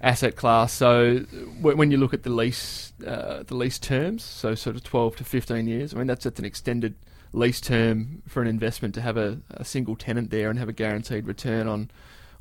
asset 0.00 0.34
class. 0.36 0.72
So 0.72 1.18
when 1.60 1.90
you 1.90 1.98
look 1.98 2.14
at 2.14 2.22
the 2.22 2.30
lease 2.30 2.92
uh, 3.06 3.42
the 3.46 3.54
lease 3.54 3.78
terms, 3.78 4.22
so 4.22 4.54
sort 4.54 4.76
of 4.76 4.82
twelve 4.82 5.16
to 5.16 5.24
fifteen 5.24 5.66
years, 5.66 5.94
I 5.94 5.98
mean 5.98 6.06
that's, 6.06 6.24
that's 6.24 6.38
an 6.38 6.44
extended 6.44 6.94
lease 7.32 7.60
term 7.60 8.22
for 8.26 8.42
an 8.42 8.48
investment 8.48 8.94
to 8.94 9.00
have 9.00 9.16
a, 9.16 9.40
a 9.50 9.64
single 9.64 9.96
tenant 9.96 10.30
there 10.30 10.50
and 10.50 10.58
have 10.58 10.68
a 10.68 10.72
guaranteed 10.72 11.26
return 11.26 11.68
on 11.68 11.90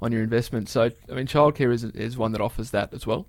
on 0.02 0.12
your 0.12 0.24
investment. 0.24 0.70
So 0.70 0.92
I 1.10 1.14
mean 1.14 1.28
childcare 1.28 1.72
is 1.72 1.84
is 1.84 2.18
one 2.18 2.32
that 2.32 2.42
offers 2.42 2.72
that 2.72 2.94
as 2.94 3.06
well. 3.06 3.26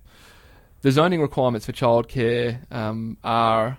The 0.82 0.90
zoning 0.90 1.20
requirements 1.20 1.66
for 1.66 1.72
childcare 1.72 2.72
um, 2.72 3.18
are 3.22 3.66
a 3.66 3.78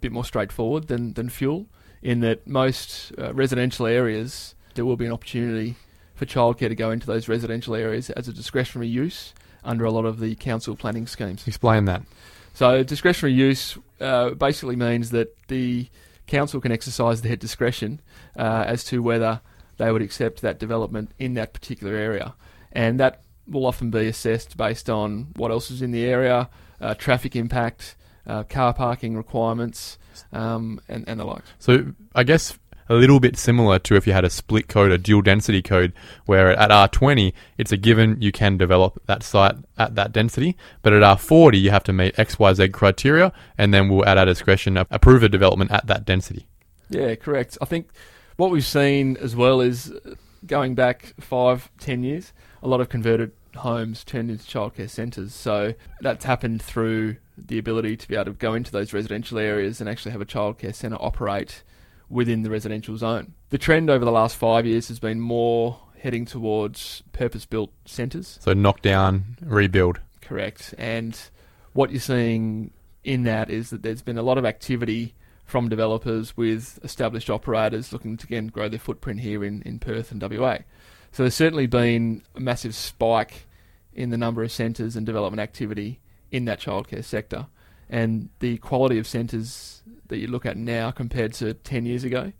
bit 0.00 0.12
more 0.12 0.24
straightforward 0.24 0.88
than 0.88 1.14
than 1.14 1.28
fuel, 1.28 1.66
in 2.02 2.20
that 2.20 2.46
most 2.46 3.12
uh, 3.18 3.32
residential 3.34 3.86
areas 3.86 4.54
there 4.74 4.84
will 4.84 4.96
be 4.96 5.06
an 5.06 5.12
opportunity 5.12 5.74
for 6.14 6.26
childcare 6.26 6.68
to 6.68 6.74
go 6.74 6.90
into 6.90 7.06
those 7.06 7.28
residential 7.28 7.74
areas 7.74 8.10
as 8.10 8.28
a 8.28 8.32
discretionary 8.32 8.88
use 8.88 9.34
under 9.66 9.84
a 9.84 9.90
lot 9.90 10.04
of 10.04 10.20
the 10.20 10.34
council 10.36 10.76
planning 10.76 11.06
schemes. 11.06 11.46
Explain 11.46 11.84
that. 11.86 12.02
So 12.54 12.82
discretionary 12.82 13.34
use 13.34 13.76
uh, 14.00 14.30
basically 14.30 14.76
means 14.76 15.10
that 15.10 15.36
the 15.48 15.88
council 16.26 16.60
can 16.60 16.72
exercise 16.72 17.22
their 17.22 17.36
discretion 17.36 18.00
uh, 18.36 18.64
as 18.66 18.82
to 18.84 19.02
whether 19.02 19.40
they 19.76 19.92
would 19.92 20.02
accept 20.02 20.40
that 20.40 20.58
development 20.58 21.10
in 21.18 21.34
that 21.34 21.52
particular 21.52 21.94
area, 21.94 22.34
and 22.72 22.98
that 22.98 23.22
will 23.46 23.66
often 23.66 23.90
be 23.90 24.06
assessed 24.06 24.56
based 24.56 24.88
on 24.88 25.28
what 25.36 25.50
else 25.50 25.70
is 25.70 25.82
in 25.82 25.90
the 25.90 26.04
area, 26.04 26.48
uh, 26.80 26.94
traffic 26.94 27.36
impact, 27.36 27.94
uh, 28.26 28.42
car 28.44 28.72
parking 28.72 29.16
requirements, 29.16 29.98
um, 30.32 30.80
and, 30.88 31.04
and 31.08 31.20
the 31.20 31.24
like. 31.24 31.44
So 31.58 31.92
I 32.14 32.24
guess 32.24 32.58
a 32.88 32.94
little 32.94 33.20
bit 33.20 33.36
similar 33.36 33.78
to 33.80 33.96
if 33.96 34.06
you 34.06 34.12
had 34.12 34.24
a 34.24 34.30
split 34.30 34.68
code, 34.68 34.92
a 34.92 34.98
dual 34.98 35.22
density 35.22 35.62
code, 35.62 35.92
where 36.26 36.50
at 36.50 36.70
R20 36.70 37.32
it's 37.58 37.72
a 37.72 37.76
given 37.76 38.20
you 38.20 38.32
can 38.32 38.56
develop 38.56 39.02
that 39.06 39.22
site 39.22 39.56
at 39.78 39.94
that 39.94 40.12
density, 40.12 40.56
but 40.82 40.92
at 40.92 41.02
R40 41.02 41.60
you 41.60 41.70
have 41.70 41.84
to 41.84 41.92
meet 41.92 42.18
X, 42.18 42.38
Y, 42.38 42.52
Z 42.52 42.68
criteria, 42.68 43.32
and 43.58 43.72
then 43.72 43.88
we'll 43.88 44.06
at 44.06 44.18
our 44.18 44.26
discretion 44.26 44.76
approve 44.76 45.22
a 45.22 45.28
development 45.28 45.70
at 45.70 45.86
that 45.86 46.04
density. 46.04 46.46
Yeah, 46.88 47.14
correct. 47.16 47.58
I 47.60 47.64
think 47.64 47.88
what 48.36 48.50
we've 48.50 48.64
seen 48.64 49.16
as 49.18 49.34
well 49.34 49.60
is 49.60 49.92
going 50.46 50.74
back 50.74 51.14
five, 51.18 51.70
ten 51.78 52.02
years, 52.02 52.32
a 52.62 52.68
lot 52.68 52.80
of 52.80 52.88
converted 52.88 53.32
homes 53.56 54.04
turned 54.04 54.30
into 54.30 54.44
childcare 54.44 54.88
centres. 54.88 55.34
So 55.34 55.74
that's 56.00 56.24
happened 56.24 56.62
through 56.62 57.16
the 57.36 57.58
ability 57.58 57.96
to 57.96 58.08
be 58.08 58.14
able 58.14 58.26
to 58.26 58.32
go 58.32 58.54
into 58.54 58.70
those 58.70 58.92
residential 58.92 59.38
areas 59.38 59.80
and 59.80 59.90
actually 59.90 60.12
have 60.12 60.20
a 60.20 60.26
childcare 60.26 60.74
centre 60.74 60.96
operate 61.00 61.62
within 62.08 62.42
the 62.42 62.50
residential 62.50 62.96
zone. 62.96 63.34
The 63.50 63.58
trend 63.58 63.90
over 63.90 64.04
the 64.04 64.12
last 64.12 64.36
five 64.36 64.66
years 64.66 64.88
has 64.88 64.98
been 64.98 65.20
more 65.20 65.80
heading 65.98 66.24
towards 66.24 67.02
purpose-built 67.12 67.72
centres. 67.84 68.38
So 68.40 68.52
knock 68.52 68.82
down, 68.82 69.36
rebuild. 69.42 70.00
Correct. 70.20 70.74
And 70.78 71.18
what 71.72 71.90
you're 71.90 72.00
seeing 72.00 72.72
in 73.04 73.24
that 73.24 73.50
is 73.50 73.70
that 73.70 73.82
there's 73.82 74.02
been 74.02 74.18
a 74.18 74.22
lot 74.22 74.38
of 74.38 74.44
activity 74.44 75.14
from 75.44 75.68
developers 75.68 76.36
with 76.36 76.78
established 76.82 77.30
operators 77.30 77.92
looking 77.92 78.16
to 78.16 78.26
again 78.26 78.48
grow 78.48 78.68
their 78.68 78.80
footprint 78.80 79.20
here 79.20 79.44
in, 79.44 79.62
in 79.62 79.78
Perth 79.78 80.10
and 80.10 80.20
WA. 80.20 80.58
So 81.12 81.22
there's 81.22 81.34
certainly 81.34 81.66
been 81.66 82.22
a 82.34 82.40
massive 82.40 82.74
spike 82.74 83.46
in 83.94 84.10
the 84.10 84.18
number 84.18 84.42
of 84.42 84.52
centres 84.52 84.96
and 84.96 85.06
development 85.06 85.40
activity 85.40 86.00
in 86.30 86.44
that 86.46 86.60
childcare 86.60 87.04
sector. 87.04 87.46
And 87.88 88.28
the 88.40 88.58
quality 88.58 88.98
of 88.98 89.06
centres 89.06 89.82
that 90.08 90.18
you 90.18 90.26
look 90.26 90.46
at 90.46 90.56
now 90.56 90.90
compared 90.90 91.32
to 91.34 91.54
10 91.54 91.86
years 91.86 92.04
ago, 92.04 92.32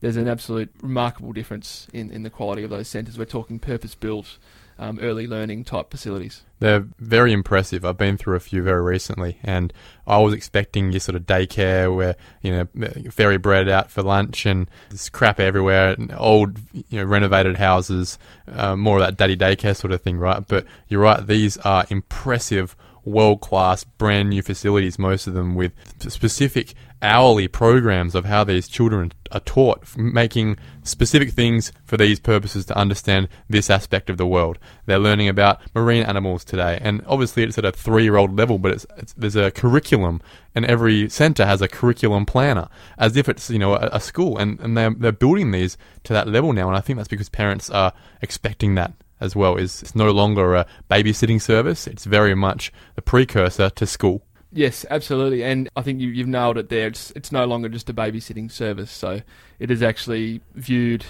there's 0.00 0.16
an 0.16 0.28
absolute 0.28 0.70
remarkable 0.82 1.32
difference 1.32 1.86
in, 1.92 2.10
in 2.10 2.24
the 2.24 2.30
quality 2.30 2.64
of 2.64 2.70
those 2.70 2.88
centres. 2.88 3.16
We're 3.16 3.24
talking 3.24 3.60
purpose 3.60 3.94
built, 3.94 4.38
um, 4.78 4.98
early 5.00 5.28
learning 5.28 5.62
type 5.62 5.90
facilities. 5.92 6.42
They're 6.58 6.86
very 6.98 7.32
impressive. 7.32 7.84
I've 7.84 7.98
been 7.98 8.16
through 8.16 8.34
a 8.34 8.40
few 8.40 8.62
very 8.62 8.82
recently, 8.82 9.38
and 9.44 9.72
I 10.06 10.18
was 10.18 10.34
expecting 10.34 10.90
your 10.90 10.98
sort 10.98 11.14
of 11.14 11.22
daycare 11.22 11.94
where 11.94 12.16
you 12.40 12.50
know 12.50 12.88
fairy 13.10 13.36
bread 13.36 13.68
out 13.68 13.92
for 13.92 14.02
lunch 14.02 14.44
and 14.44 14.68
there's 14.90 15.08
crap 15.08 15.38
everywhere, 15.38 15.92
and 15.92 16.12
old 16.16 16.58
you 16.72 16.98
know 16.98 17.04
renovated 17.04 17.56
houses, 17.56 18.18
uh, 18.48 18.74
more 18.74 18.98
of 18.98 19.04
that 19.04 19.16
daddy 19.16 19.36
daycare 19.36 19.76
sort 19.76 19.92
of 19.92 20.02
thing, 20.02 20.18
right? 20.18 20.46
But 20.46 20.66
you're 20.88 21.00
right; 21.00 21.24
these 21.24 21.58
are 21.58 21.84
impressive, 21.88 22.76
world 23.04 23.40
class, 23.40 23.84
brand 23.84 24.30
new 24.30 24.42
facilities. 24.42 24.98
Most 24.98 25.26
of 25.26 25.34
them 25.34 25.54
with 25.54 25.72
specific 25.98 26.74
hourly 27.02 27.48
programs 27.48 28.14
of 28.14 28.24
how 28.24 28.44
these 28.44 28.68
children 28.68 29.12
are 29.32 29.40
taught, 29.40 29.96
making 29.96 30.56
specific 30.84 31.30
things 31.30 31.72
for 31.84 31.96
these 31.96 32.20
purposes 32.20 32.64
to 32.64 32.76
understand 32.76 33.28
this 33.48 33.68
aspect 33.68 34.08
of 34.08 34.16
the 34.16 34.26
world. 34.26 34.58
They're 34.86 34.98
learning 34.98 35.28
about 35.28 35.60
marine 35.74 36.04
animals 36.04 36.44
today, 36.44 36.78
and 36.80 37.02
obviously 37.06 37.42
it's 37.42 37.58
at 37.58 37.64
a 37.64 37.72
three-year-old 37.72 38.36
level, 38.36 38.58
but 38.58 38.72
it's, 38.72 38.86
it's 38.96 39.12
there's 39.14 39.36
a 39.36 39.50
curriculum, 39.50 40.22
and 40.54 40.64
every 40.64 41.08
centre 41.08 41.44
has 41.44 41.60
a 41.60 41.68
curriculum 41.68 42.24
planner, 42.24 42.68
as 42.98 43.16
if 43.16 43.28
it's 43.28 43.50
you 43.50 43.58
know 43.58 43.74
a, 43.74 43.90
a 43.92 44.00
school, 44.00 44.38
and 44.38 44.60
and 44.60 44.76
they're 44.76 44.94
they're 44.94 45.12
building 45.12 45.50
these 45.50 45.76
to 46.04 46.12
that 46.12 46.28
level 46.28 46.52
now, 46.52 46.68
and 46.68 46.76
I 46.76 46.80
think 46.80 46.98
that's 46.98 47.08
because 47.08 47.28
parents 47.28 47.68
are 47.70 47.92
expecting 48.20 48.76
that 48.76 48.92
as 49.22 49.36
well. 49.36 49.56
Is 49.56 49.82
it's 49.82 49.94
no 49.94 50.10
longer 50.10 50.54
a 50.54 50.66
babysitting 50.90 51.40
service; 51.40 51.86
it's 51.86 52.04
very 52.04 52.34
much 52.34 52.72
a 52.96 53.02
precursor 53.02 53.70
to 53.70 53.86
school. 53.86 54.22
Yes, 54.52 54.84
absolutely, 54.90 55.42
and 55.42 55.70
I 55.76 55.82
think 55.82 56.00
you, 56.00 56.08
you've 56.08 56.28
nailed 56.28 56.58
it 56.58 56.68
there. 56.68 56.88
It's 56.88 57.10
it's 57.12 57.32
no 57.32 57.46
longer 57.46 57.68
just 57.68 57.88
a 57.88 57.94
babysitting 57.94 58.50
service, 58.50 58.90
so 58.90 59.22
it 59.58 59.70
is 59.70 59.82
actually 59.82 60.42
viewed 60.54 61.06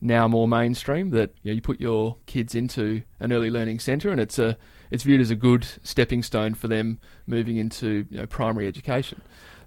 now 0.00 0.28
more 0.28 0.46
mainstream 0.46 1.10
that 1.10 1.34
you, 1.42 1.50
know, 1.50 1.54
you 1.56 1.62
put 1.62 1.80
your 1.80 2.16
kids 2.26 2.54
into 2.54 3.02
an 3.20 3.32
early 3.32 3.50
learning 3.50 3.80
centre, 3.80 4.10
and 4.10 4.20
it's 4.20 4.38
a 4.38 4.56
it's 4.90 5.02
viewed 5.02 5.20
as 5.20 5.30
a 5.30 5.36
good 5.36 5.66
stepping 5.82 6.22
stone 6.22 6.54
for 6.54 6.68
them 6.68 6.98
moving 7.26 7.56
into 7.56 8.06
you 8.10 8.18
know, 8.18 8.26
primary 8.26 8.66
education. 8.66 9.20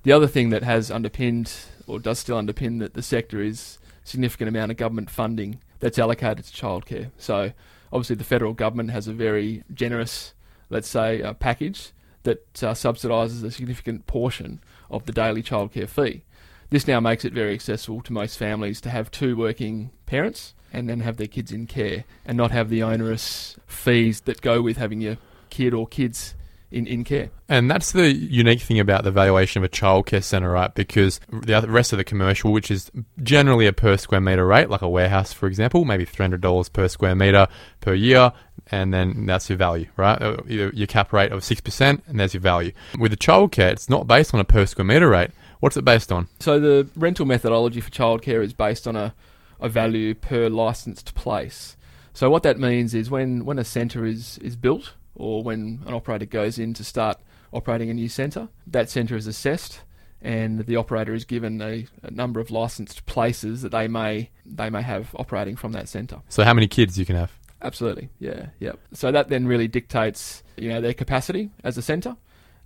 The 0.03 0.13
other 0.13 0.27
thing 0.27 0.49
that 0.49 0.63
has 0.63 0.89
underpinned 0.89 1.51
or 1.85 1.99
does 1.99 2.19
still 2.19 2.41
underpin 2.41 2.79
that 2.79 2.93
the 2.93 3.01
sector 3.01 3.41
is 3.41 3.79
significant 4.03 4.47
amount 4.47 4.71
of 4.71 4.77
government 4.77 5.09
funding 5.09 5.59
that's 5.79 5.99
allocated 5.99 6.45
to 6.45 6.53
childcare. 6.53 7.11
So 7.17 7.51
obviously 7.91 8.15
the 8.15 8.23
federal 8.23 8.53
government 8.53 8.91
has 8.91 9.07
a 9.07 9.13
very 9.13 9.63
generous, 9.73 10.33
let's 10.69 10.87
say, 10.87 11.21
uh, 11.21 11.33
package 11.33 11.91
that 12.23 12.63
uh, 12.63 12.73
subsidises 12.73 13.43
a 13.43 13.51
significant 13.51 14.05
portion 14.07 14.59
of 14.89 15.05
the 15.05 15.11
daily 15.11 15.41
childcare 15.43 15.87
fee. 15.87 16.23
This 16.69 16.87
now 16.87 16.99
makes 16.99 17.25
it 17.25 17.33
very 17.33 17.53
accessible 17.53 18.01
to 18.01 18.13
most 18.13 18.37
families 18.37 18.79
to 18.81 18.89
have 18.89 19.09
two 19.09 19.35
working 19.35 19.91
parents 20.05 20.53
and 20.71 20.87
then 20.87 20.99
have 20.99 21.17
their 21.17 21.27
kids 21.27 21.51
in 21.51 21.65
care 21.65 22.03
and 22.25 22.37
not 22.37 22.51
have 22.51 22.69
the 22.69 22.83
onerous 22.83 23.57
fees 23.65 24.21
that 24.21 24.41
go 24.41 24.61
with 24.61 24.77
having 24.77 25.01
your 25.01 25.17
kid 25.49 25.73
or 25.73 25.87
kids 25.87 26.35
in, 26.71 26.85
in 26.85 27.03
care. 27.03 27.29
And 27.47 27.69
that's 27.69 27.91
the 27.91 28.11
unique 28.11 28.61
thing 28.61 28.79
about 28.79 29.03
the 29.03 29.11
valuation 29.11 29.63
of 29.63 29.65
a 29.65 29.69
childcare 29.69 30.23
centre, 30.23 30.51
right? 30.51 30.73
Because 30.73 31.19
the 31.29 31.65
rest 31.67 31.93
of 31.93 31.97
the 31.97 32.03
commercial, 32.03 32.51
which 32.51 32.69
is 32.69 32.91
generally 33.23 33.65
a 33.65 33.73
per 33.73 33.97
square 33.97 34.21
metre 34.21 34.45
rate, 34.45 34.69
like 34.69 34.81
a 34.81 34.89
warehouse, 34.89 35.33
for 35.33 35.47
example, 35.47 35.85
maybe 35.85 36.05
$300 36.05 36.71
per 36.71 36.87
square 36.87 37.15
metre 37.15 37.47
per 37.81 37.93
year, 37.93 38.31
and 38.71 38.93
then 38.93 39.25
that's 39.25 39.49
your 39.49 39.57
value, 39.57 39.87
right? 39.97 40.21
Uh, 40.21 40.37
Your 40.45 40.71
your 40.73 40.87
cap 40.87 41.11
rate 41.11 41.31
of 41.31 41.41
6%, 41.41 42.01
and 42.07 42.19
there's 42.19 42.33
your 42.33 42.41
value. 42.41 42.71
With 42.99 43.11
the 43.11 43.17
childcare, 43.17 43.71
it's 43.71 43.89
not 43.89 44.05
based 44.05 44.33
on 44.33 44.39
a 44.39 44.43
per 44.43 44.65
square 44.65 44.85
metre 44.85 45.09
rate. 45.09 45.31
What's 45.59 45.75
it 45.75 45.83
based 45.83 46.11
on? 46.11 46.27
So 46.39 46.59
the 46.59 46.87
rental 46.95 47.25
methodology 47.25 47.81
for 47.81 47.89
childcare 47.89 48.43
is 48.43 48.53
based 48.53 48.87
on 48.87 48.95
a, 48.95 49.13
a 49.59 49.69
value 49.69 50.13
per 50.13 50.49
licensed 50.49 51.15
place. 51.15 51.75
So 52.13 52.29
what 52.29 52.43
that 52.43 52.59
means 52.59 52.93
is 52.93 53.09
when, 53.09 53.45
when 53.45 53.59
a 53.59 53.63
centre 53.63 54.05
is, 54.05 54.37
is 54.39 54.55
built 54.55 54.93
or 55.19 55.43
when 55.43 55.83
an 55.85 55.93
operator 55.93 56.25
goes 56.25 56.57
in 56.57 56.73
to 56.73 56.83
start 56.83 57.17
operating 57.53 57.89
a 57.89 57.93
new 57.93 58.09
centre, 58.09 58.49
that 58.65 58.89
centre 58.89 59.15
is 59.15 59.27
assessed 59.27 59.81
and 60.21 60.65
the 60.65 60.75
operator 60.75 61.13
is 61.13 61.23
given 61.25 61.61
a, 61.61 61.87
a 62.03 62.11
number 62.11 62.39
of 62.39 62.51
licensed 62.51 63.05
places 63.05 63.61
that 63.61 63.71
they 63.71 63.87
may 63.87 64.29
they 64.45 64.69
may 64.69 64.81
have 64.81 65.15
operating 65.15 65.55
from 65.55 65.71
that 65.73 65.87
centre. 65.87 66.21
So 66.29 66.43
how 66.43 66.53
many 66.53 66.67
kids 66.67 66.97
you 66.97 67.05
can 67.05 67.15
have? 67.15 67.31
Absolutely, 67.61 68.09
yeah, 68.19 68.47
yeah. 68.59 68.73
So 68.93 69.11
that 69.11 69.29
then 69.29 69.45
really 69.45 69.67
dictates, 69.67 70.43
you 70.57 70.69
know, 70.69 70.81
their 70.81 70.93
capacity 70.93 71.51
as 71.63 71.77
a 71.77 71.81
centre, 71.81 72.15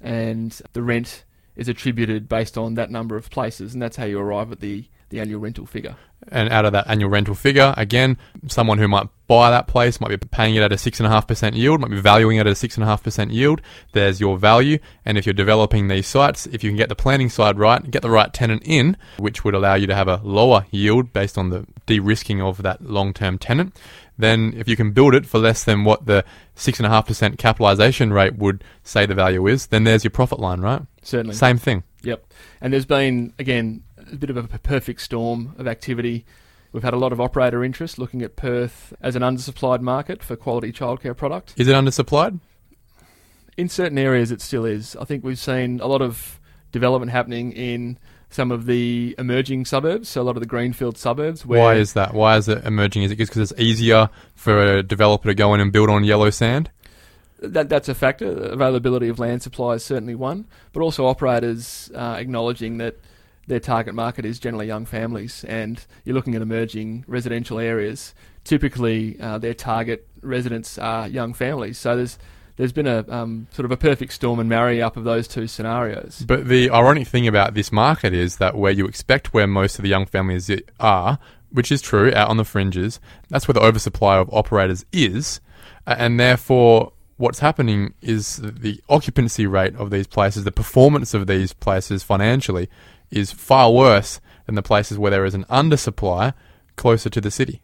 and 0.02 0.60
the 0.74 0.84
rent 0.84 1.24
is 1.56 1.68
attributed 1.68 2.28
based 2.28 2.58
on 2.58 2.76
that 2.76 2.92
number 2.92 3.16
of 3.16 3.30
places, 3.30 3.74
and 3.74 3.82
that's 3.82 3.98
how 3.98 4.06
you 4.06 4.20
arrive 4.20 4.52
at 4.52 4.60
the, 4.60 4.86
the 5.10 5.20
annual 5.20 5.40
rental 5.40 5.66
figure. 5.66 5.96
And 6.30 6.50
out 6.52 6.66
of 6.66 6.72
that 6.72 6.88
annual 6.88 7.10
rental 7.10 7.36
figure, 7.36 7.74
again, 7.78 8.18
someone 8.48 8.78
who 8.78 8.88
might 8.88 9.08
buy 9.28 9.50
that 9.50 9.68
place 9.68 10.00
might 10.00 10.10
be 10.10 10.18
paying 10.18 10.56
it 10.56 10.62
at 10.62 10.72
a 10.72 10.76
6.5% 10.76 11.56
yield, 11.56 11.82
might 11.82 11.90
be 11.90 12.00
valuing 12.00 12.38
it 12.38 12.42
at 12.42 12.48
a 12.48 12.52
6.5% 12.52 13.32
yield. 13.32 13.62
There's 13.94 14.20
your 14.20 14.38
value. 14.38 14.80
And 15.06 15.18
if 15.18 15.26
you're 15.26 15.34
developing 15.34 15.88
these 15.88 16.08
sites, 16.08 16.46
if 16.48 16.64
you 16.64 16.70
can 16.70 16.78
get 16.78 16.90
the 16.90 16.96
planning 16.96 17.30
side 17.30 17.58
right, 17.58 17.90
get 17.90 18.02
the 18.02 18.10
right 18.10 18.34
tenant 18.34 18.64
in, 18.66 18.98
which 19.18 19.44
would 19.44 19.56
allow 19.56 19.76
you 19.76 19.88
to 19.88 19.96
have 19.96 20.08
a 20.08 20.22
lower 20.24 20.66
yield 20.72 21.14
based 21.14 21.38
on 21.38 21.50
the 21.50 21.66
de 21.86 22.00
risking 22.00 22.42
of 22.42 22.64
that 22.64 22.82
long 22.84 23.14
term 23.14 23.38
tenant, 23.38 23.76
then 24.18 24.54
if 24.56 24.68
you 24.68 24.76
can 24.76 24.92
build 24.92 25.16
it 25.16 25.26
for 25.26 25.40
less 25.40 25.64
than 25.64 25.84
what 25.84 26.06
the 26.06 26.24
6.5% 26.56 27.38
capitalization 27.38 28.14
rate 28.14 28.36
would 28.36 28.64
say 28.84 29.06
the 29.06 29.16
value 29.16 29.48
is, 29.48 29.68
then 29.68 29.84
there's 29.84 30.04
your 30.04 30.12
profit 30.12 30.40
line, 30.40 30.62
right? 30.62 30.82
Certainly. 31.02 31.36
Same 31.36 31.58
thing. 31.58 31.84
Yep. 32.04 32.26
And 32.62 32.74
there's 32.74 32.86
been, 32.86 33.34
again, 33.40 33.84
a 34.12 34.16
bit 34.16 34.30
of 34.30 34.38
a 34.38 34.44
perfect 34.60 35.02
storm 35.02 35.56
of 35.58 35.68
activity. 35.68 36.26
We've 36.72 36.84
had 36.84 36.94
a 36.94 36.98
lot 36.98 37.12
of 37.12 37.22
operator 37.22 37.64
interest 37.64 38.00
looking 38.00 38.22
at 38.22 38.36
Perth 38.36 38.94
as 39.02 39.16
an 39.16 39.22
undersupplied 39.22 39.82
market 39.82 40.24
for 40.24 40.36
quality 40.36 40.72
childcare 40.72 41.16
product. 41.16 41.54
Is 41.58 41.68
it 41.68 41.76
undersupplied? 41.76 42.40
In 43.58 43.70
certain 43.70 43.98
areas, 44.00 44.32
it 44.32 44.42
still 44.42 44.66
is. 44.66 44.96
I 44.96 45.06
think 45.06 45.24
we've 45.24 45.38
seen 45.38 45.80
a 45.80 45.86
lot 45.86 46.02
of 46.02 46.40
development 46.72 47.12
happening 47.12 47.52
in 47.52 48.00
some 48.32 48.52
of 48.52 48.66
the 48.66 49.14
emerging 49.20 49.66
suburbs, 49.66 50.10
so 50.10 50.22
a 50.22 50.24
lot 50.24 50.36
of 50.36 50.42
the 50.42 50.48
greenfield 50.48 50.98
suburbs. 50.98 51.46
Where 51.46 51.60
Why 51.60 51.76
is 51.76 51.94
that? 51.94 52.16
Why 52.16 52.38
is 52.38 52.50
it 52.50 52.66
emerging? 52.66 53.04
Is 53.04 53.12
it 53.12 53.18
because 53.18 53.52
it's 53.52 53.62
easier 53.62 54.10
for 54.34 54.78
a 54.78 54.84
developer 54.84 55.30
to 55.30 55.36
go 55.36 55.54
in 55.54 55.60
and 55.60 55.72
build 55.72 55.90
on 55.90 56.04
yellow 56.04 56.32
sand? 56.32 56.72
that, 57.44 57.70
that's 57.70 57.90
a 57.90 57.96
factor. 57.96 58.28
Availability 58.28 59.10
of 59.10 59.20
land 59.20 59.42
supply 59.44 59.74
is 59.74 59.84
certainly 59.84 60.16
one, 60.16 60.46
but 60.72 60.82
also 60.82 61.06
operators 61.06 61.92
uh, 61.94 62.16
acknowledging 62.18 62.78
that 62.78 62.96
their 63.48 63.60
target 63.60 63.94
market 63.94 64.26
is 64.26 64.40
generally 64.40 64.68
young 64.68 64.86
families, 64.86 65.44
and 65.46 65.86
you're 66.06 66.16
looking 66.16 66.36
at 66.36 66.42
emerging 66.42 67.04
residential 67.08 67.60
areas. 67.60 68.14
Typically, 68.44 69.20
uh, 69.20 69.38
their 69.38 69.54
target 69.54 70.08
residents 70.22 70.78
are 70.78 71.08
young 71.08 71.34
families. 71.34 71.78
So 71.78 71.96
there's 71.96 72.18
there's 72.56 72.72
been 72.72 72.88
a 72.88 73.04
um, 73.10 73.48
sort 73.52 73.66
of 73.66 73.72
a 73.72 73.78
perfect 73.78 74.14
storm 74.14 74.40
and 74.40 74.48
marry 74.48 74.82
up 74.82 74.96
of 74.96 75.04
those 75.04 75.28
two 75.28 75.48
scenarios. 75.48 76.24
But 76.26 76.48
the 76.48 76.70
ironic 76.70 77.08
thing 77.08 77.28
about 77.28 77.56
this 77.56 77.72
market 77.72 78.14
is 78.14 78.38
that 78.38 78.56
where 78.56 78.72
you 78.72 78.86
expect 78.86 79.34
where 79.34 79.48
most 79.48 79.80
of 79.80 79.84
the 79.84 79.90
young 79.90 80.06
families 80.06 80.52
are, 80.80 81.18
which 81.50 81.72
is 81.72 81.82
true, 81.82 82.14
out 82.14 82.30
on 82.30 82.38
the 82.38 82.46
fringes, 82.46 83.00
that's 83.30 83.48
where 83.48 83.54
the 83.54 83.62
oversupply 83.62 84.18
of 84.18 84.30
operators 84.32 84.86
is, 84.92 85.42
and 85.88 86.20
therefore 86.20 86.94
what's 87.18 87.40
happening 87.40 87.94
is 88.02 88.38
the 88.38 88.82
occupancy 88.90 89.48
rate 89.48 89.76
of 89.76 89.90
these 89.90 90.08
places, 90.08 90.44
the 90.44 90.52
performance 90.52 91.14
of 91.14 91.26
these 91.28 91.54
places 91.54 92.04
financially, 92.04 92.70
is 93.14 93.32
far 93.32 93.72
worse 93.72 94.20
than 94.46 94.56
the 94.56 94.64
places 94.64 94.98
where 94.98 95.12
there 95.12 95.26
is 95.26 95.34
an 95.34 95.46
undersupply 95.46 96.34
closer 96.76 97.10
to 97.10 97.22
the 97.22 97.32
city. 97.32 97.62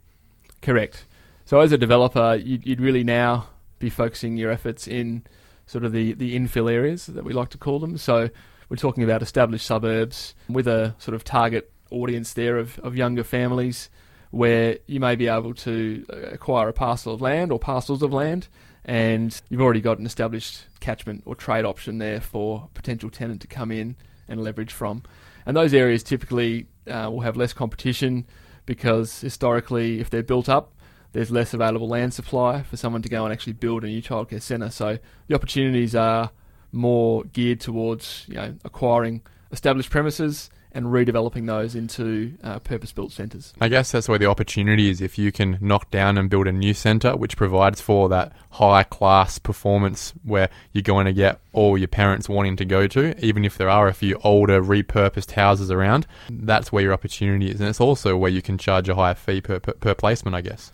Correct. 0.62 1.06
So 1.46 1.60
as 1.60 1.72
a 1.72 1.78
developer, 1.78 2.36
you'd, 2.36 2.66
you'd 2.66 2.82
really 2.82 3.04
now 3.04 3.48
be 3.80 3.90
focusing 3.90 4.38
your 4.38 4.52
efforts 4.52 4.88
in 4.88 5.24
sort 5.66 5.84
of 5.84 5.92
the, 5.92 6.14
the 6.14 6.36
infill 6.36 6.72
areas 6.72 7.08
that 7.08 7.24
we 7.24 7.34
like 7.34 7.50
to 7.50 7.58
call 7.58 7.80
them. 7.80 7.98
So 7.98 8.30
we're 8.70 8.78
talking 8.78 9.04
about 9.04 9.22
established 9.22 9.66
suburbs 9.66 10.36
with 10.48 10.68
a 10.68 10.96
sort 11.00 11.16
of 11.16 11.24
target 11.24 11.72
audience 11.92 12.34
there 12.34 12.58
of, 12.58 12.80
of 12.80 12.96
younger 12.96 13.24
families 13.24 13.90
where 14.32 14.78
you 14.86 15.00
may 15.00 15.16
be 15.16 15.28
able 15.28 15.56
to 15.56 16.06
uh, 16.12 16.18
acquire 16.34 16.70
a 16.70 16.74
parcel 16.74 17.14
of 17.14 17.22
land 17.22 17.52
or 17.52 17.58
parcels 17.58 18.04
of 18.04 18.14
land 18.14 18.48
and 18.86 19.42
you've 19.50 19.62
already 19.62 19.82
got 19.82 19.98
an 19.98 20.06
established 20.06 20.66
catchment 20.80 21.24
or 21.26 21.36
trade 21.36 21.66
option 21.66 21.98
there 21.98 22.22
for 22.22 22.70
potential 22.74 23.10
tenant 23.10 23.42
to 23.42 23.48
come 23.48 23.72
in 23.72 23.96
and 24.28 24.44
leverage 24.44 24.72
from. 24.72 25.04
And 25.46 25.56
those 25.56 25.74
areas 25.74 26.04
typically 26.04 26.68
uh, 26.88 27.10
will 27.12 27.22
have 27.22 27.38
less 27.38 27.54
competition 27.54 28.26
because 28.66 29.22
historically, 29.22 30.00
if 30.00 30.10
they're 30.10 30.24
built 30.24 30.50
up, 30.50 30.74
there's 31.12 31.32
less 31.32 31.54
available 31.54 31.88
land 31.88 32.14
supply 32.14 32.62
for 32.62 32.78
someone 32.78 33.02
to 33.02 33.10
go 33.10 33.24
and 33.24 33.34
actually 33.34 33.54
build 33.54 33.84
a 33.84 33.88
new 33.88 34.02
childcare 34.02 34.42
centre. 34.42 34.70
So 34.70 35.00
the 35.28 35.36
opportunities 35.36 35.96
are 35.96 36.32
more 36.72 37.24
geared 37.24 37.60
towards 37.60 38.26
you 38.28 38.36
know 38.36 38.56
acquiring 38.64 39.22
established 39.52 39.90
premises 39.90 40.50
and 40.72 40.86
redeveloping 40.88 41.48
those 41.48 41.76
into 41.76 42.38
uh, 42.44 42.60
purpose-built 42.60 43.12
centres. 43.12 43.54
I 43.60 43.70
guess 43.70 43.92
that's 43.92 44.08
where 44.08 44.20
the 44.20 44.28
opportunity 44.28 44.90
is. 44.90 45.02
If 45.02 45.18
you 45.18 45.32
can 45.32 45.58
knock 45.62 45.90
down 45.90 46.18
and 46.18 46.30
build 46.30 46.48
a 46.48 46.52
new 46.52 46.74
centre, 46.74 47.16
which 47.16 47.38
provides 47.38 47.82
for 47.82 48.08
that 48.10 48.34
high-class 48.52 49.40
performance 49.40 50.14
where 50.24 50.50
you're 50.72 50.84
going 50.84 51.06
to 51.06 51.14
get 51.14 51.40
all 51.54 51.78
your 51.78 51.88
parents 51.88 52.30
wanting 52.30 52.56
to 52.58 52.66
go 52.66 52.88
to, 52.88 53.26
even 53.26 53.46
if 53.46 53.58
there 53.58 53.70
are 53.70 53.88
a 53.88 53.94
few 53.94 54.20
older 54.24 54.62
repurposed 54.62 55.32
houses 55.32 55.72
around, 55.72 56.06
that's 56.30 56.72
where 56.72 56.84
your 56.84 56.94
opportunity 56.94 57.50
is, 57.50 57.60
and 57.60 57.70
it's 57.70 57.82
also 57.82 58.16
where 58.16 58.32
you 58.32 58.42
can 58.42 58.58
charge 58.58 58.88
a 58.90 58.96
higher 58.96 59.16
fee 59.16 59.42
per 59.42 59.60
per, 59.60 59.74
per 59.74 59.96
placement, 59.96 60.36
I 60.36 60.42
guess. 60.42 60.72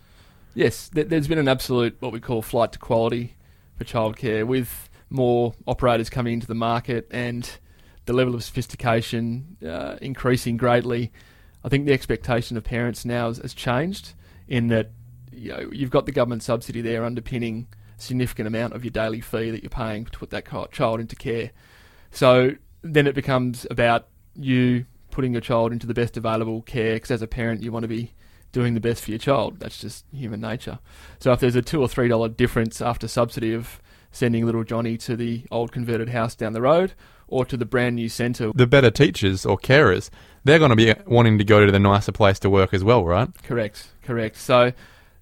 Yes, 0.54 0.90
there's 0.92 1.28
been 1.28 1.38
an 1.38 1.48
absolute 1.48 1.96
what 2.00 2.12
we 2.12 2.20
call 2.20 2.42
flight 2.42 2.72
to 2.72 2.78
quality 2.78 3.34
for 3.76 3.84
childcare 3.84 4.46
with 4.46 4.88
more 5.10 5.54
operators 5.66 6.10
coming 6.10 6.34
into 6.34 6.46
the 6.46 6.54
market 6.54 7.06
and 7.10 7.58
the 8.06 8.12
level 8.12 8.34
of 8.34 8.42
sophistication 8.42 9.56
uh, 9.66 9.96
increasing 10.00 10.56
greatly. 10.56 11.12
I 11.64 11.68
think 11.68 11.86
the 11.86 11.92
expectation 11.92 12.56
of 12.56 12.64
parents 12.64 13.04
now 13.04 13.28
has, 13.28 13.38
has 13.38 13.52
changed 13.52 14.14
in 14.48 14.68
that 14.68 14.90
you 15.32 15.52
know, 15.52 15.68
you've 15.72 15.90
got 15.90 16.06
the 16.06 16.12
government 16.12 16.42
subsidy 16.42 16.80
there 16.80 17.04
underpinning 17.04 17.66
a 17.98 18.00
significant 18.00 18.46
amount 18.46 18.72
of 18.72 18.84
your 18.84 18.92
daily 18.92 19.20
fee 19.20 19.50
that 19.50 19.62
you're 19.62 19.70
paying 19.70 20.04
to 20.06 20.18
put 20.18 20.30
that 20.30 20.46
child 20.70 21.00
into 21.00 21.16
care. 21.16 21.50
So 22.10 22.52
then 22.82 23.06
it 23.06 23.14
becomes 23.14 23.66
about 23.70 24.08
you 24.34 24.86
putting 25.10 25.32
your 25.32 25.40
child 25.40 25.72
into 25.72 25.86
the 25.86 25.94
best 25.94 26.16
available 26.16 26.62
care 26.62 26.94
because 26.94 27.10
as 27.10 27.22
a 27.22 27.26
parent 27.26 27.62
you 27.62 27.72
want 27.72 27.82
to 27.82 27.88
be 27.88 28.12
doing 28.52 28.74
the 28.74 28.80
best 28.80 29.04
for 29.04 29.10
your 29.10 29.18
child. 29.18 29.58
That's 29.58 29.78
just 29.78 30.04
human 30.12 30.40
nature. 30.40 30.78
So 31.18 31.32
if 31.32 31.40
there's 31.40 31.56
a 31.56 31.62
two 31.62 31.80
or 31.80 31.88
three 31.88 32.08
dollar 32.08 32.28
difference 32.28 32.80
after 32.80 33.08
subsidy 33.08 33.52
of 33.52 33.80
sending 34.12 34.46
little 34.46 34.64
Johnny 34.64 34.96
to 34.98 35.16
the 35.16 35.44
old 35.50 35.72
converted 35.72 36.10
house 36.10 36.34
down 36.34 36.52
the 36.52 36.62
road 36.62 36.94
or 37.28 37.44
to 37.44 37.56
the 37.56 37.64
brand 37.64 37.96
new 37.96 38.08
centre. 38.08 38.52
The 38.54 38.66
better 38.66 38.90
teachers 38.90 39.44
or 39.44 39.58
carers, 39.58 40.10
they're 40.44 40.58
going 40.58 40.70
to 40.70 40.76
be 40.76 40.94
wanting 41.06 41.38
to 41.38 41.44
go 41.44 41.66
to 41.66 41.72
the 41.72 41.80
nicer 41.80 42.12
place 42.12 42.38
to 42.40 42.50
work 42.50 42.72
as 42.72 42.84
well, 42.84 43.04
right? 43.04 43.28
Correct, 43.42 43.88
correct. 44.02 44.36
So 44.36 44.72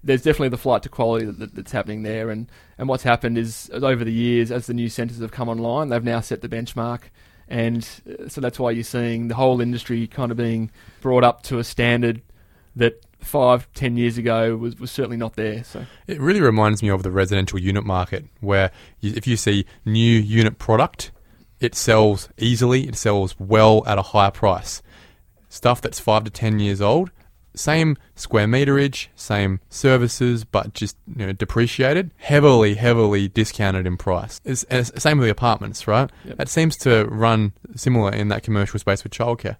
there's 0.02 0.22
definitely 0.22 0.50
the 0.50 0.58
flight 0.58 0.82
to 0.82 0.88
quality 0.88 1.24
that, 1.24 1.54
that's 1.54 1.72
happening 1.72 2.02
there. 2.02 2.30
And, 2.30 2.50
and 2.76 2.88
what's 2.88 3.04
happened 3.04 3.38
is 3.38 3.70
over 3.72 4.04
the 4.04 4.12
years, 4.12 4.50
as 4.50 4.66
the 4.66 4.74
new 4.74 4.88
centres 4.88 5.18
have 5.20 5.32
come 5.32 5.48
online, 5.48 5.88
they've 5.88 6.04
now 6.04 6.20
set 6.20 6.42
the 6.42 6.48
benchmark. 6.48 7.04
And 7.48 7.88
uh, 8.06 8.28
so 8.28 8.40
that's 8.40 8.58
why 8.58 8.70
you're 8.70 8.84
seeing 8.84 9.28
the 9.28 9.34
whole 9.34 9.60
industry 9.60 10.06
kind 10.06 10.30
of 10.30 10.36
being 10.36 10.70
brought 11.00 11.24
up 11.24 11.42
to 11.44 11.58
a 11.58 11.64
standard 11.64 12.22
that 12.76 13.04
five, 13.20 13.72
ten 13.72 13.96
years 13.96 14.18
ago 14.18 14.56
was, 14.56 14.78
was 14.78 14.90
certainly 14.90 15.16
not 15.16 15.36
there. 15.36 15.64
So 15.64 15.86
it 16.06 16.20
really 16.20 16.42
reminds 16.42 16.82
me 16.82 16.90
of 16.90 17.02
the 17.02 17.10
residential 17.10 17.58
unit 17.58 17.84
market, 17.84 18.26
where 18.40 18.70
you, 19.00 19.14
if 19.16 19.26
you 19.26 19.36
see 19.36 19.64
new 19.86 20.18
unit 20.18 20.58
product, 20.58 21.10
it 21.64 21.74
sells 21.74 22.28
easily, 22.38 22.86
it 22.86 22.96
sells 22.96 23.34
well 23.38 23.82
at 23.86 23.98
a 23.98 24.02
higher 24.02 24.30
price. 24.30 24.82
Stuff 25.48 25.80
that's 25.80 25.98
five 26.00 26.24
to 26.24 26.30
ten 26.30 26.58
years 26.58 26.80
old, 26.80 27.10
same 27.54 27.96
square 28.14 28.46
meterage, 28.46 29.08
same 29.14 29.60
services, 29.68 30.44
but 30.44 30.74
just 30.74 30.96
you 31.16 31.26
know, 31.26 31.32
depreciated, 31.32 32.12
heavily, 32.18 32.74
heavily 32.74 33.28
discounted 33.28 33.86
in 33.86 33.96
price. 33.96 34.40
It's, 34.44 34.64
it's 34.70 35.02
same 35.02 35.18
with 35.18 35.26
the 35.26 35.30
apartments, 35.30 35.86
right? 35.86 36.10
Yep. 36.24 36.36
That 36.36 36.48
seems 36.48 36.76
to 36.78 37.06
run 37.06 37.52
similar 37.76 38.12
in 38.12 38.28
that 38.28 38.42
commercial 38.42 38.78
space 38.78 39.04
with 39.04 39.12
childcare. 39.12 39.56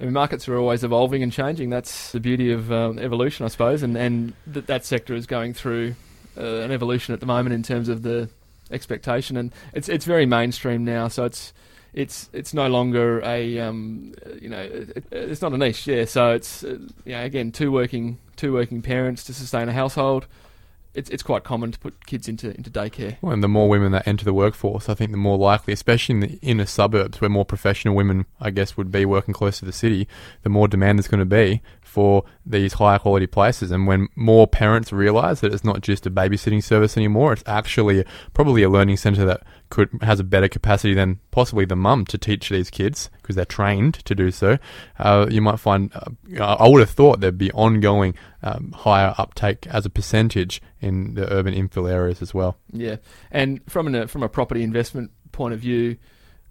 I 0.00 0.04
mean, 0.04 0.12
markets 0.14 0.48
are 0.48 0.56
always 0.56 0.82
evolving 0.82 1.22
and 1.22 1.32
changing. 1.32 1.68
That's 1.70 2.12
the 2.12 2.20
beauty 2.20 2.52
of 2.52 2.72
um, 2.72 2.98
evolution, 2.98 3.44
I 3.44 3.48
suppose, 3.48 3.82
and 3.82 3.96
and 3.96 4.32
th- 4.50 4.66
that 4.66 4.84
sector 4.84 5.14
is 5.14 5.26
going 5.26 5.52
through 5.52 5.94
uh, 6.38 6.60
an 6.60 6.70
evolution 6.70 7.12
at 7.12 7.20
the 7.20 7.26
moment 7.26 7.54
in 7.54 7.62
terms 7.62 7.88
of 7.88 8.02
the 8.02 8.30
expectation, 8.70 9.36
and 9.36 9.52
it's 9.72 9.88
it's 9.88 10.04
very 10.04 10.26
mainstream 10.26 10.84
now. 10.84 11.08
So 11.08 11.24
it's 11.24 11.52
it's 11.92 12.30
it's 12.32 12.54
no 12.54 12.68
longer 12.68 13.20
a 13.22 13.58
um, 13.58 14.14
you 14.40 14.48
know 14.48 14.60
it, 14.60 15.04
it's 15.10 15.42
not 15.42 15.52
a 15.52 15.58
niche, 15.58 15.86
yeah. 15.86 16.04
So 16.04 16.32
it's 16.32 16.64
uh, 16.64 16.78
yeah 17.04 17.22
again 17.22 17.52
two 17.52 17.72
working 17.72 18.18
two 18.36 18.52
working 18.52 18.82
parents 18.82 19.24
to 19.24 19.34
sustain 19.34 19.68
a 19.68 19.72
household. 19.72 20.26
It's 20.92 21.08
it's 21.10 21.22
quite 21.22 21.44
common 21.44 21.70
to 21.72 21.78
put 21.78 22.06
kids 22.06 22.28
into 22.28 22.54
into 22.54 22.70
daycare. 22.70 23.16
Well, 23.20 23.32
and 23.32 23.42
the 23.42 23.48
more 23.48 23.68
women 23.68 23.92
that 23.92 24.08
enter 24.08 24.24
the 24.24 24.34
workforce, 24.34 24.88
I 24.88 24.94
think 24.94 25.12
the 25.12 25.16
more 25.16 25.38
likely, 25.38 25.72
especially 25.72 26.14
in 26.14 26.20
the 26.20 26.38
inner 26.42 26.66
suburbs 26.66 27.20
where 27.20 27.30
more 27.30 27.44
professional 27.44 27.94
women, 27.94 28.26
I 28.40 28.50
guess, 28.50 28.76
would 28.76 28.90
be 28.90 29.04
working 29.04 29.32
close 29.32 29.58
to 29.60 29.64
the 29.64 29.72
city, 29.72 30.08
the 30.42 30.48
more 30.48 30.66
demand 30.66 30.98
there's 30.98 31.08
going 31.08 31.20
to 31.20 31.24
be 31.24 31.62
for 31.80 32.24
these 32.46 32.74
higher 32.74 32.98
quality 32.98 33.26
places. 33.26 33.70
And 33.70 33.86
when 33.86 34.08
more 34.14 34.46
parents 34.46 34.92
realise 34.92 35.40
that 35.40 35.52
it's 35.52 35.64
not 35.64 35.80
just 35.80 36.06
a 36.06 36.10
babysitting 36.10 36.62
service 36.62 36.96
anymore, 36.96 37.32
it's 37.32 37.42
actually 37.46 38.04
probably 38.32 38.62
a 38.62 38.70
learning 38.70 38.96
centre 38.96 39.24
that 39.24 39.42
could 39.70 39.88
has 40.02 40.20
a 40.20 40.24
better 40.24 40.48
capacity 40.48 40.94
than 40.94 41.20
possibly 41.30 41.64
the 41.64 41.76
mum 41.76 42.04
to 42.06 42.18
teach 42.18 42.48
these 42.48 42.68
kids 42.70 43.08
because 43.22 43.36
they're 43.36 43.44
trained 43.44 43.94
to 44.04 44.14
do 44.14 44.30
so. 44.30 44.58
Uh, 44.98 45.26
you 45.30 45.40
might 45.40 45.58
find 45.58 45.90
uh, 45.94 46.10
I 46.44 46.68
would 46.68 46.80
have 46.80 46.90
thought 46.90 47.20
there'd 47.20 47.38
be 47.38 47.52
ongoing 47.52 48.14
um, 48.42 48.72
higher 48.72 49.14
uptake 49.16 49.66
as 49.68 49.86
a 49.86 49.90
percentage 49.90 50.60
in 50.80 51.14
the 51.14 51.32
urban 51.32 51.54
infill 51.54 51.90
areas 51.90 52.20
as 52.20 52.34
well. 52.34 52.56
Yeah, 52.72 52.96
and 53.30 53.60
from 53.68 53.94
a 53.94 54.06
from 54.08 54.22
a 54.22 54.28
property 54.28 54.62
investment 54.62 55.12
point 55.32 55.54
of 55.54 55.60
view, 55.60 55.96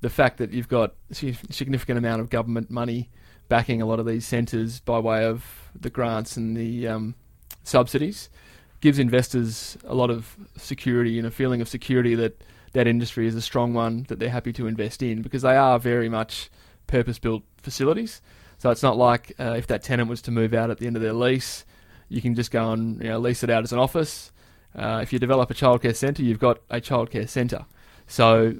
the 0.01 0.09
fact 0.09 0.37
that 0.37 0.51
you've 0.51 0.69
got 0.69 0.95
a 1.11 1.15
significant 1.15 1.97
amount 1.97 2.21
of 2.21 2.29
government 2.29 2.71
money 2.71 3.09
backing 3.49 3.81
a 3.81 3.85
lot 3.85 3.99
of 3.99 4.05
these 4.05 4.25
centres 4.25 4.79
by 4.79 4.99
way 4.99 5.25
of 5.25 5.69
the 5.79 5.89
grants 5.89 6.37
and 6.37 6.55
the 6.55 6.87
um, 6.87 7.15
subsidies 7.63 8.29
gives 8.81 8.99
investors 8.99 9.77
a 9.83 9.93
lot 9.93 10.09
of 10.09 10.37
security 10.55 11.17
and 11.17 11.27
a 11.27 11.31
feeling 11.31 11.59
of 11.59 11.67
security 11.67 12.15
that 12.15 12.41
that 12.73 12.87
industry 12.87 13.27
is 13.27 13.35
a 13.35 13.41
strong 13.41 13.73
one 13.73 14.05
that 14.09 14.19
they're 14.19 14.29
happy 14.29 14.53
to 14.53 14.67
invest 14.67 15.01
in 15.01 15.21
because 15.21 15.41
they 15.41 15.55
are 15.55 15.79
very 15.79 16.09
much 16.09 16.49
purpose 16.87 17.19
built 17.19 17.43
facilities. 17.57 18.21
So 18.57 18.69
it's 18.69 18.83
not 18.83 18.97
like 18.97 19.33
uh, 19.39 19.55
if 19.57 19.67
that 19.67 19.83
tenant 19.83 20.09
was 20.09 20.21
to 20.23 20.31
move 20.31 20.53
out 20.53 20.69
at 20.69 20.79
the 20.79 20.87
end 20.87 20.95
of 20.95 21.01
their 21.01 21.13
lease, 21.13 21.65
you 22.09 22.21
can 22.21 22.35
just 22.35 22.51
go 22.51 22.71
and 22.71 23.01
you 23.01 23.09
know, 23.09 23.19
lease 23.19 23.43
it 23.43 23.49
out 23.49 23.63
as 23.63 23.71
an 23.71 23.79
office. 23.79 24.31
Uh, 24.75 24.99
if 25.01 25.13
you 25.13 25.19
develop 25.19 25.49
a 25.49 25.53
childcare 25.53 25.95
centre, 25.95 26.23
you've 26.23 26.39
got 26.39 26.59
a 26.69 26.81
childcare 26.81 27.27
centre. 27.27 27.65
So 28.07 28.55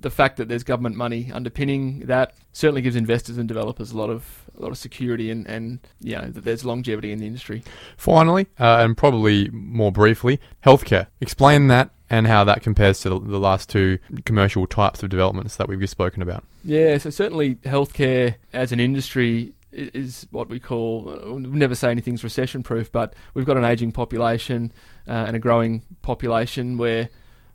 the 0.00 0.10
fact 0.10 0.36
that 0.36 0.48
there's 0.48 0.62
government 0.62 0.96
money 0.96 1.30
underpinning 1.32 2.00
that 2.06 2.34
certainly 2.52 2.82
gives 2.82 2.96
investors 2.96 3.38
and 3.38 3.48
developers 3.48 3.92
a 3.92 3.98
lot 3.98 4.10
of 4.10 4.50
a 4.58 4.60
lot 4.60 4.70
of 4.70 4.78
security 4.78 5.30
and, 5.30 5.46
and 5.46 5.80
you 6.00 6.14
know 6.16 6.28
that 6.28 6.44
there's 6.44 6.64
longevity 6.64 7.12
in 7.12 7.18
the 7.18 7.26
industry. 7.26 7.62
Finally, 7.96 8.46
uh, 8.58 8.78
and 8.80 8.96
probably 8.96 9.48
more 9.50 9.92
briefly, 9.92 10.40
healthcare. 10.64 11.06
Explain 11.20 11.68
that 11.68 11.90
and 12.10 12.26
how 12.26 12.44
that 12.44 12.62
compares 12.62 13.00
to 13.00 13.08
the, 13.08 13.18
the 13.18 13.38
last 13.38 13.70
two 13.70 13.98
commercial 14.26 14.66
types 14.66 15.02
of 15.02 15.08
developments 15.08 15.56
that 15.56 15.68
we've 15.68 15.80
just 15.80 15.92
spoken 15.92 16.22
about. 16.22 16.44
Yeah, 16.64 16.98
so 16.98 17.10
certainly 17.10 17.54
healthcare 17.56 18.34
as 18.52 18.70
an 18.70 18.80
industry 18.80 19.54
is 19.72 20.26
what 20.30 20.48
we 20.48 20.60
call, 20.60 21.04
we'll 21.04 21.38
never 21.38 21.74
say 21.74 21.90
anything's 21.90 22.22
recession 22.22 22.62
proof, 22.62 22.92
but 22.92 23.14
we've 23.32 23.46
got 23.46 23.56
an 23.56 23.64
ageing 23.64 23.92
population 23.92 24.70
uh, 25.08 25.24
and 25.26 25.34
a 25.34 25.38
growing 25.38 25.82
population 26.02 26.76
where 26.76 27.08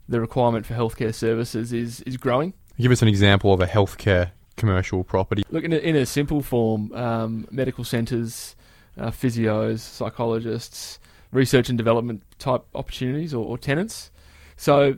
the 0.07 0.21
requirement 0.21 0.65
for 0.65 0.73
healthcare 0.73 1.13
services 1.13 1.73
is, 1.73 2.01
is 2.01 2.17
growing. 2.17 2.53
Give 2.79 2.91
us 2.91 3.01
an 3.01 3.07
example 3.07 3.53
of 3.53 3.59
a 3.59 3.65
healthcare 3.65 4.31
commercial 4.55 5.03
property. 5.03 5.43
Look, 5.49 5.63
in 5.63 5.73
a, 5.73 5.77
in 5.77 5.95
a 5.95 6.05
simple 6.05 6.41
form, 6.41 6.91
um, 6.93 7.47
medical 7.51 7.83
centres, 7.83 8.55
uh, 8.97 9.11
physios, 9.11 9.79
psychologists, 9.79 10.99
research 11.31 11.69
and 11.69 11.77
development 11.77 12.23
type 12.39 12.63
opportunities 12.73 13.33
or, 13.33 13.45
or 13.45 13.57
tenants. 13.57 14.11
So, 14.55 14.97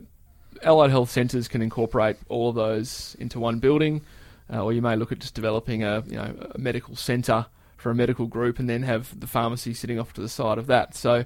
allied 0.62 0.90
health 0.90 1.10
centres 1.10 1.48
can 1.48 1.62
incorporate 1.62 2.16
all 2.28 2.50
of 2.50 2.54
those 2.54 3.16
into 3.18 3.38
one 3.38 3.58
building, 3.58 4.02
uh, 4.52 4.62
or 4.62 4.72
you 4.72 4.82
may 4.82 4.96
look 4.96 5.12
at 5.12 5.18
just 5.18 5.34
developing 5.34 5.84
a, 5.84 6.02
you 6.06 6.16
know, 6.16 6.34
a 6.54 6.58
medical 6.58 6.96
centre 6.96 7.46
for 7.76 7.90
a 7.90 7.94
medical 7.94 8.26
group 8.26 8.58
and 8.58 8.68
then 8.68 8.82
have 8.82 9.18
the 9.18 9.26
pharmacy 9.26 9.72
sitting 9.74 9.98
off 9.98 10.12
to 10.14 10.20
the 10.20 10.28
side 10.28 10.58
of 10.58 10.66
that. 10.66 10.94
So, 10.94 11.24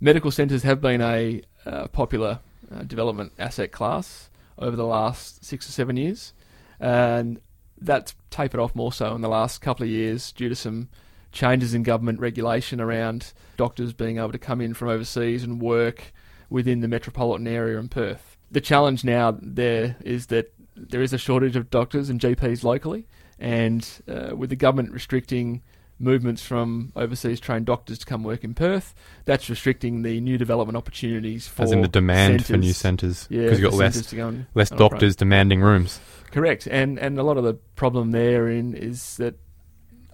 medical 0.00 0.30
centres 0.30 0.62
have 0.62 0.80
been 0.80 1.00
a 1.00 1.42
uh, 1.66 1.88
popular 1.88 2.40
uh, 2.72 2.82
development 2.82 3.32
asset 3.38 3.72
class 3.72 4.30
over 4.58 4.76
the 4.76 4.86
last 4.86 5.44
six 5.44 5.68
or 5.68 5.72
seven 5.72 5.96
years, 5.96 6.32
and 6.80 7.40
that's 7.80 8.14
tapered 8.30 8.60
off 8.60 8.74
more 8.74 8.92
so 8.92 9.14
in 9.14 9.20
the 9.20 9.28
last 9.28 9.60
couple 9.60 9.84
of 9.84 9.90
years 9.90 10.32
due 10.32 10.48
to 10.48 10.56
some 10.56 10.88
changes 11.32 11.74
in 11.74 11.82
government 11.82 12.20
regulation 12.20 12.80
around 12.80 13.32
doctors 13.56 13.92
being 13.92 14.18
able 14.18 14.32
to 14.32 14.38
come 14.38 14.60
in 14.60 14.74
from 14.74 14.88
overseas 14.88 15.44
and 15.44 15.60
work 15.60 16.12
within 16.50 16.80
the 16.80 16.88
metropolitan 16.88 17.46
area 17.46 17.78
in 17.78 17.88
Perth. 17.88 18.36
The 18.50 18.60
challenge 18.60 19.04
now 19.04 19.36
there 19.40 19.96
is 20.00 20.26
that 20.28 20.52
there 20.74 21.02
is 21.02 21.12
a 21.12 21.18
shortage 21.18 21.56
of 21.56 21.70
doctors 21.70 22.08
and 22.08 22.20
GPs 22.20 22.64
locally, 22.64 23.06
and 23.38 23.86
uh, 24.08 24.34
with 24.34 24.50
the 24.50 24.56
government 24.56 24.92
restricting 24.92 25.62
movements 25.98 26.42
from 26.42 26.92
overseas 26.94 27.40
trained 27.40 27.66
doctors 27.66 27.98
to 27.98 28.06
come 28.06 28.22
work 28.22 28.44
in 28.44 28.54
Perth. 28.54 28.94
That's 29.24 29.50
restricting 29.50 30.02
the 30.02 30.20
new 30.20 30.38
development 30.38 30.76
opportunities 30.76 31.48
for 31.48 31.62
As 31.62 31.72
in 31.72 31.82
the 31.82 31.88
demand 31.88 32.42
centres. 32.42 32.46
for 32.48 32.56
new 32.56 32.72
centres. 32.72 33.26
Yeah, 33.30 33.42
Because 33.42 33.60
you've 33.60 33.70
got 33.72 33.76
less, 33.78 34.12
and- 34.12 34.46
less 34.54 34.70
and 34.70 34.80
operate. 34.80 34.90
doctors 34.92 35.16
demanding 35.16 35.60
rooms. 35.60 36.00
Correct, 36.30 36.66
and 36.66 36.98
and 36.98 37.18
a 37.18 37.22
lot 37.22 37.36
of 37.38 37.44
the 37.44 37.54
problem 37.54 38.10
therein 38.12 38.74
is 38.74 39.16
that 39.16 39.34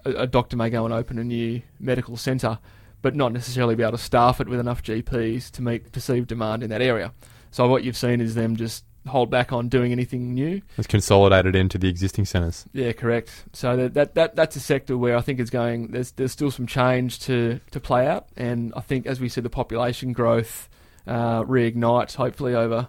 a, 0.05 0.11
a 0.23 0.27
doctor 0.27 0.57
may 0.57 0.71
go 0.71 0.85
and 0.85 0.95
open 0.95 1.19
a 1.19 1.25
new 1.25 1.61
medical 1.81 2.17
centre, 2.17 2.59
but 3.03 3.15
not 3.17 3.33
necessarily 3.33 3.75
be 3.75 3.83
able 3.83 3.93
to 3.93 3.99
staff 3.99 4.41
it 4.41 4.49
with 4.49 4.61
enough 4.61 4.83
GPs 4.83 5.51
to 5.51 5.63
meet 5.63 5.91
perceived 5.93 6.29
demand 6.29 6.63
in 6.63 6.71
that 6.71 6.81
area. 6.83 7.13
So 7.51 7.69
what 7.69 7.85
you've 7.85 7.97
seen 7.97 8.21
is 8.21 8.35
them 8.35 8.57
just 8.57 8.85
hold 9.07 9.31
back 9.31 9.53
on 9.53 9.69
doing 9.69 9.93
anything 9.93 10.35
new. 10.35 10.63
It's 10.77 10.87
consolidated 10.87 11.55
into 11.55 11.79
the 11.79 11.89
existing 11.89 12.25
centres. 12.25 12.67
Yeah, 12.73 12.93
correct. 12.93 13.45
So 13.53 13.77
that, 13.77 13.95
that 13.95 14.15
that 14.15 14.37
that's 14.37 14.57
a 14.57 14.61
sector 14.61 14.97
where 14.97 15.17
I 15.17 15.21
think 15.21 15.41
is 15.41 15.51
going. 15.51 15.89
There's 15.89 16.13
there's 16.13 16.33
still 16.33 16.51
some 16.51 16.67
change 16.67 17.21
to 17.21 17.61
to 17.71 17.81
play 17.81 18.07
out, 18.07 18.29
and 18.37 18.73
I 18.77 18.81
think 18.81 19.07
as 19.07 19.21
we 19.21 19.29
see 19.29 19.41
the 19.41 19.51
population 19.51 20.13
growth 20.13 20.69
uh, 21.07 21.43
reignite, 21.45 22.15
hopefully 22.15 22.55
over 22.55 22.89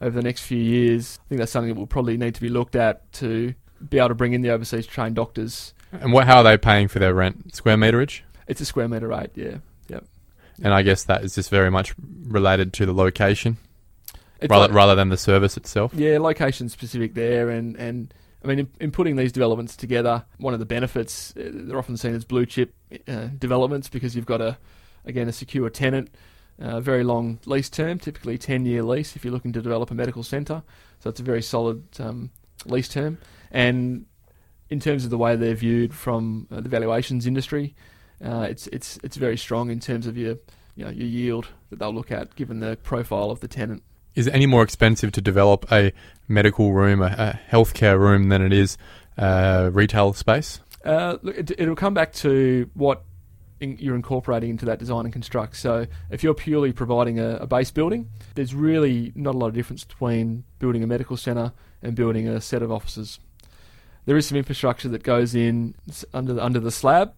over 0.00 0.10
the 0.10 0.22
next 0.22 0.42
few 0.42 0.58
years, 0.58 1.18
I 1.24 1.28
think 1.28 1.38
that's 1.40 1.52
something 1.52 1.72
that 1.72 1.78
will 1.78 1.86
probably 1.86 2.16
need 2.16 2.34
to 2.34 2.40
be 2.40 2.48
looked 2.48 2.76
at 2.76 3.10
to 3.14 3.54
be 3.88 3.98
able 3.98 4.08
to 4.08 4.14
bring 4.14 4.32
in 4.32 4.42
the 4.42 4.50
overseas 4.50 4.86
trained 4.86 5.16
doctors. 5.16 5.74
And 5.92 6.12
what? 6.12 6.26
How 6.26 6.38
are 6.38 6.44
they 6.44 6.58
paying 6.58 6.88
for 6.88 6.98
their 6.98 7.14
rent? 7.14 7.54
Square 7.54 7.78
meterage? 7.78 8.20
It's 8.46 8.60
a 8.60 8.64
square 8.64 8.88
meter 8.88 9.08
rate, 9.08 9.30
yeah. 9.34 9.56
Yep. 9.88 10.04
And 10.62 10.72
I 10.72 10.82
guess 10.82 11.04
that 11.04 11.24
is 11.24 11.34
just 11.34 11.50
very 11.50 11.70
much 11.70 11.94
related 12.28 12.72
to 12.74 12.86
the 12.86 12.94
location 12.94 13.56
rather, 14.42 14.66
like- 14.68 14.74
rather 14.74 14.94
than 14.94 15.08
the 15.08 15.16
service 15.16 15.56
itself. 15.56 15.92
Yeah, 15.94 16.18
location 16.18 16.68
specific 16.68 17.14
there, 17.14 17.50
and 17.50 17.76
and 17.76 18.12
I 18.44 18.48
mean, 18.48 18.58
in, 18.60 18.68
in 18.80 18.90
putting 18.92 19.16
these 19.16 19.32
developments 19.32 19.76
together, 19.76 20.24
one 20.38 20.54
of 20.54 20.60
the 20.60 20.66
benefits 20.66 21.34
uh, 21.36 21.50
they're 21.52 21.78
often 21.78 21.96
seen 21.96 22.14
as 22.14 22.24
blue 22.24 22.46
chip 22.46 22.74
uh, 23.08 23.28
developments 23.38 23.88
because 23.88 24.14
you've 24.14 24.26
got 24.26 24.40
a 24.40 24.58
again 25.04 25.28
a 25.28 25.32
secure 25.32 25.68
tenant, 25.70 26.10
uh, 26.60 26.80
very 26.80 27.02
long 27.04 27.38
lease 27.46 27.68
term, 27.70 27.98
typically 27.98 28.38
ten 28.38 28.64
year 28.66 28.82
lease 28.82 29.16
if 29.16 29.24
you're 29.24 29.32
looking 29.32 29.52
to 29.52 29.62
develop 29.62 29.90
a 29.90 29.94
medical 29.94 30.22
centre. 30.22 30.62
So 31.00 31.10
it's 31.10 31.20
a 31.20 31.24
very 31.24 31.42
solid 31.42 31.84
um, 31.98 32.30
lease 32.66 32.88
term, 32.88 33.18
and 33.50 34.06
in 34.68 34.80
terms 34.80 35.04
of 35.04 35.10
the 35.10 35.18
way 35.18 35.36
they're 35.36 35.54
viewed 35.54 35.94
from 35.94 36.46
uh, 36.50 36.60
the 36.60 36.68
valuations 36.68 37.26
industry, 37.26 37.74
uh, 38.24 38.46
it's 38.50 38.66
it's 38.68 38.98
it's 39.02 39.16
very 39.16 39.36
strong 39.36 39.70
in 39.70 39.80
terms 39.80 40.06
of 40.06 40.16
your 40.16 40.36
you 40.74 40.84
know 40.84 40.90
your 40.90 41.06
yield 41.06 41.48
that 41.70 41.78
they'll 41.78 41.94
look 41.94 42.10
at 42.12 42.34
given 42.36 42.60
the 42.60 42.76
profile 42.82 43.30
of 43.30 43.40
the 43.40 43.48
tenant. 43.48 43.82
Is 44.16 44.26
it 44.26 44.34
any 44.34 44.46
more 44.46 44.62
expensive 44.62 45.12
to 45.12 45.20
develop 45.20 45.70
a 45.70 45.92
medical 46.26 46.72
room, 46.72 47.02
a, 47.02 47.06
a 47.06 47.40
healthcare 47.52 47.98
room, 47.98 48.30
than 48.30 48.42
it 48.42 48.52
is 48.52 48.76
uh, 49.18 49.70
retail 49.72 50.14
space? 50.14 50.60
Uh, 50.84 51.18
look, 51.22 51.36
it, 51.36 51.50
it'll 51.58 51.76
come 51.76 51.94
back 51.94 52.12
to 52.14 52.68
what 52.74 53.04
in, 53.60 53.76
you're 53.78 53.94
incorporating 53.94 54.50
into 54.50 54.64
that 54.64 54.78
design 54.78 55.04
and 55.04 55.12
construct. 55.12 55.56
So, 55.56 55.86
if 56.10 56.24
you're 56.24 56.34
purely 56.34 56.72
providing 56.72 57.20
a, 57.20 57.36
a 57.36 57.46
base 57.46 57.70
building, 57.70 58.08
there's 58.34 58.54
really 58.54 59.12
not 59.14 59.34
a 59.34 59.38
lot 59.38 59.48
of 59.48 59.54
difference 59.54 59.84
between 59.84 60.44
building 60.58 60.82
a 60.82 60.86
medical 60.86 61.16
centre 61.16 61.52
and 61.82 61.94
building 61.94 62.26
a 62.26 62.40
set 62.40 62.62
of 62.62 62.72
offices. 62.72 63.18
There 64.06 64.16
is 64.16 64.26
some 64.26 64.38
infrastructure 64.38 64.88
that 64.88 65.02
goes 65.02 65.34
in 65.34 65.74
under 66.14 66.32
the, 66.32 66.42
under 66.42 66.60
the 66.60 66.70
slab, 66.70 67.14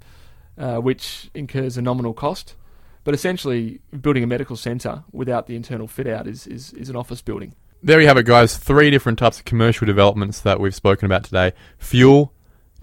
uh, 0.56 0.78
which 0.78 1.30
incurs 1.34 1.76
a 1.76 1.82
nominal 1.82 2.12
cost. 2.12 2.56
But 3.04 3.14
essentially, 3.14 3.80
building 4.00 4.22
a 4.22 4.26
medical 4.26 4.56
centre 4.56 5.04
without 5.12 5.46
the 5.46 5.56
internal 5.56 5.86
fit 5.86 6.06
out 6.06 6.26
is, 6.26 6.46
is, 6.46 6.72
is 6.74 6.90
an 6.90 6.96
office 6.96 7.22
building. 7.22 7.54
There 7.82 8.00
you 8.00 8.08
have 8.08 8.16
it, 8.16 8.26
guys. 8.26 8.56
Three 8.56 8.90
different 8.90 9.18
types 9.18 9.38
of 9.38 9.44
commercial 9.44 9.86
developments 9.86 10.40
that 10.40 10.58
we've 10.58 10.74
spoken 10.74 11.06
about 11.06 11.24
today 11.24 11.52
fuel, 11.78 12.32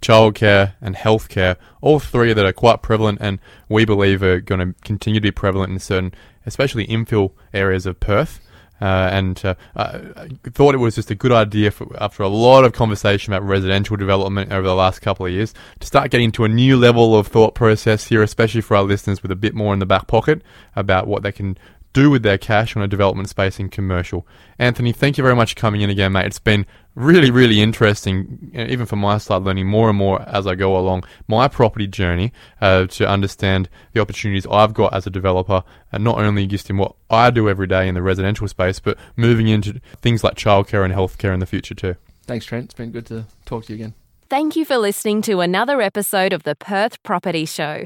childcare, 0.02 0.74
and 0.80 0.96
healthcare. 0.96 1.58
All 1.82 2.00
three 2.00 2.34
that 2.34 2.46
are 2.46 2.54
quite 2.54 2.82
prevalent 2.82 3.20
and 3.22 3.40
we 3.68 3.86
believe 3.86 4.24
are 4.24 4.40
going 4.40 4.60
to 4.60 4.82
continue 4.84 5.20
to 5.20 5.24
be 5.24 5.32
prevalent 5.32 5.74
in 5.74 5.80
certain, 5.80 6.14
especially 6.46 6.88
infill 6.88 7.32
areas 7.54 7.86
of 7.86 8.00
Perth. 8.00 8.40
Uh, 8.82 9.10
and 9.12 9.44
uh, 9.46 9.56
I 9.76 10.28
thought 10.44 10.76
it 10.76 10.80
was 10.80 10.96
just 10.96 11.10
a 11.10 11.16
good 11.16 11.32
idea 11.32 11.72
for, 11.72 11.88
after 12.02 12.24
a 12.24 12.28
lot 12.28 12.66
of 12.66 12.74
conversation 12.74 13.32
about 13.32 13.48
residential 13.48 13.96
development 13.96 14.52
over 14.52 14.68
the 14.68 14.76
last 14.76 15.00
couple 15.00 15.26
of 15.26 15.32
years 15.32 15.54
to 15.80 15.88
start 15.88 16.12
getting 16.12 16.32
to 16.34 16.44
a 16.44 16.50
new 16.50 16.76
level 16.78 17.18
of 17.18 17.28
thought 17.28 17.56
process 17.56 18.08
here, 18.08 18.22
especially 18.22 18.62
for 18.62 18.76
our 18.76 18.84
listeners 18.84 19.22
with 19.22 19.32
a 19.32 19.36
bit 19.36 19.56
more 19.56 19.74
in 19.74 19.80
the 19.80 19.86
back 19.86 20.08
pocket 20.08 20.42
about 20.76 21.08
what 21.08 21.24
they 21.24 21.32
can 21.32 21.58
do 21.96 22.10
with 22.10 22.24
their 22.24 22.38
cash 22.38 22.76
on 22.76 22.84
a 22.84 22.88
development 22.88 23.30
space 23.30 23.58
in 23.58 23.70
commercial. 23.70 24.28
Anthony, 24.60 24.92
thank 24.92 25.18
you 25.18 25.24
very 25.24 25.36
much 25.36 25.54
for 25.54 25.60
coming 25.62 25.80
in 25.80 25.90
again, 25.90 26.12
mate. 26.12 26.26
It's 26.26 26.40
been 26.40 26.66
really, 26.94 27.32
really 27.32 27.62
interesting, 27.62 28.52
uh, 28.54 28.66
even 28.68 28.86
for 28.86 28.98
my 28.98 29.18
side, 29.18 29.44
learning 29.44 29.68
more 29.68 29.88
and 29.88 29.98
more 29.98 30.22
as 30.28 30.46
I 30.46 30.56
go 30.56 30.78
along 30.78 31.06
my 31.28 31.48
property 31.48 31.88
journey 31.88 32.34
uh, 32.60 32.88
to 32.88 33.08
understand 33.08 33.70
the 33.94 34.02
opportunities 34.02 34.46
I've 34.52 34.74
got 34.74 34.94
as 34.94 35.08
a 35.08 35.10
developer, 35.10 35.64
and 35.94 36.04
not 36.04 36.20
only 36.20 36.46
just 36.48 36.70
in 36.70 36.78
what 36.78 36.96
I 37.10 37.30
do 37.30 37.50
every 37.50 37.68
day 37.68 37.88
in 37.88 37.96
the 37.96 38.02
residential 38.02 38.48
space, 38.50 38.80
but 38.80 38.98
moving 39.16 39.48
into 39.48 39.80
things 40.02 40.22
like 40.22 40.36
childcare 40.36 40.84
and 40.84 40.94
healthcare 40.94 41.34
in 41.34 41.40
the 41.40 41.46
future 41.46 41.76
too. 41.76 41.96
Thanks, 42.24 42.46
Trent. 42.46 42.66
It's 42.66 42.74
been 42.74 42.92
good 42.92 43.06
to 43.06 43.26
talk 43.46 43.66
to 43.66 43.74
you 43.74 43.76
again. 43.76 43.94
Thank 44.30 44.58
you 44.58 44.66
for 44.66 44.78
listening 44.78 45.22
to 45.24 45.40
another 45.40 45.80
episode 45.82 46.34
of 46.34 46.44
the 46.44 46.56
Perth 46.56 47.02
Property 47.04 47.46
Show. 47.46 47.86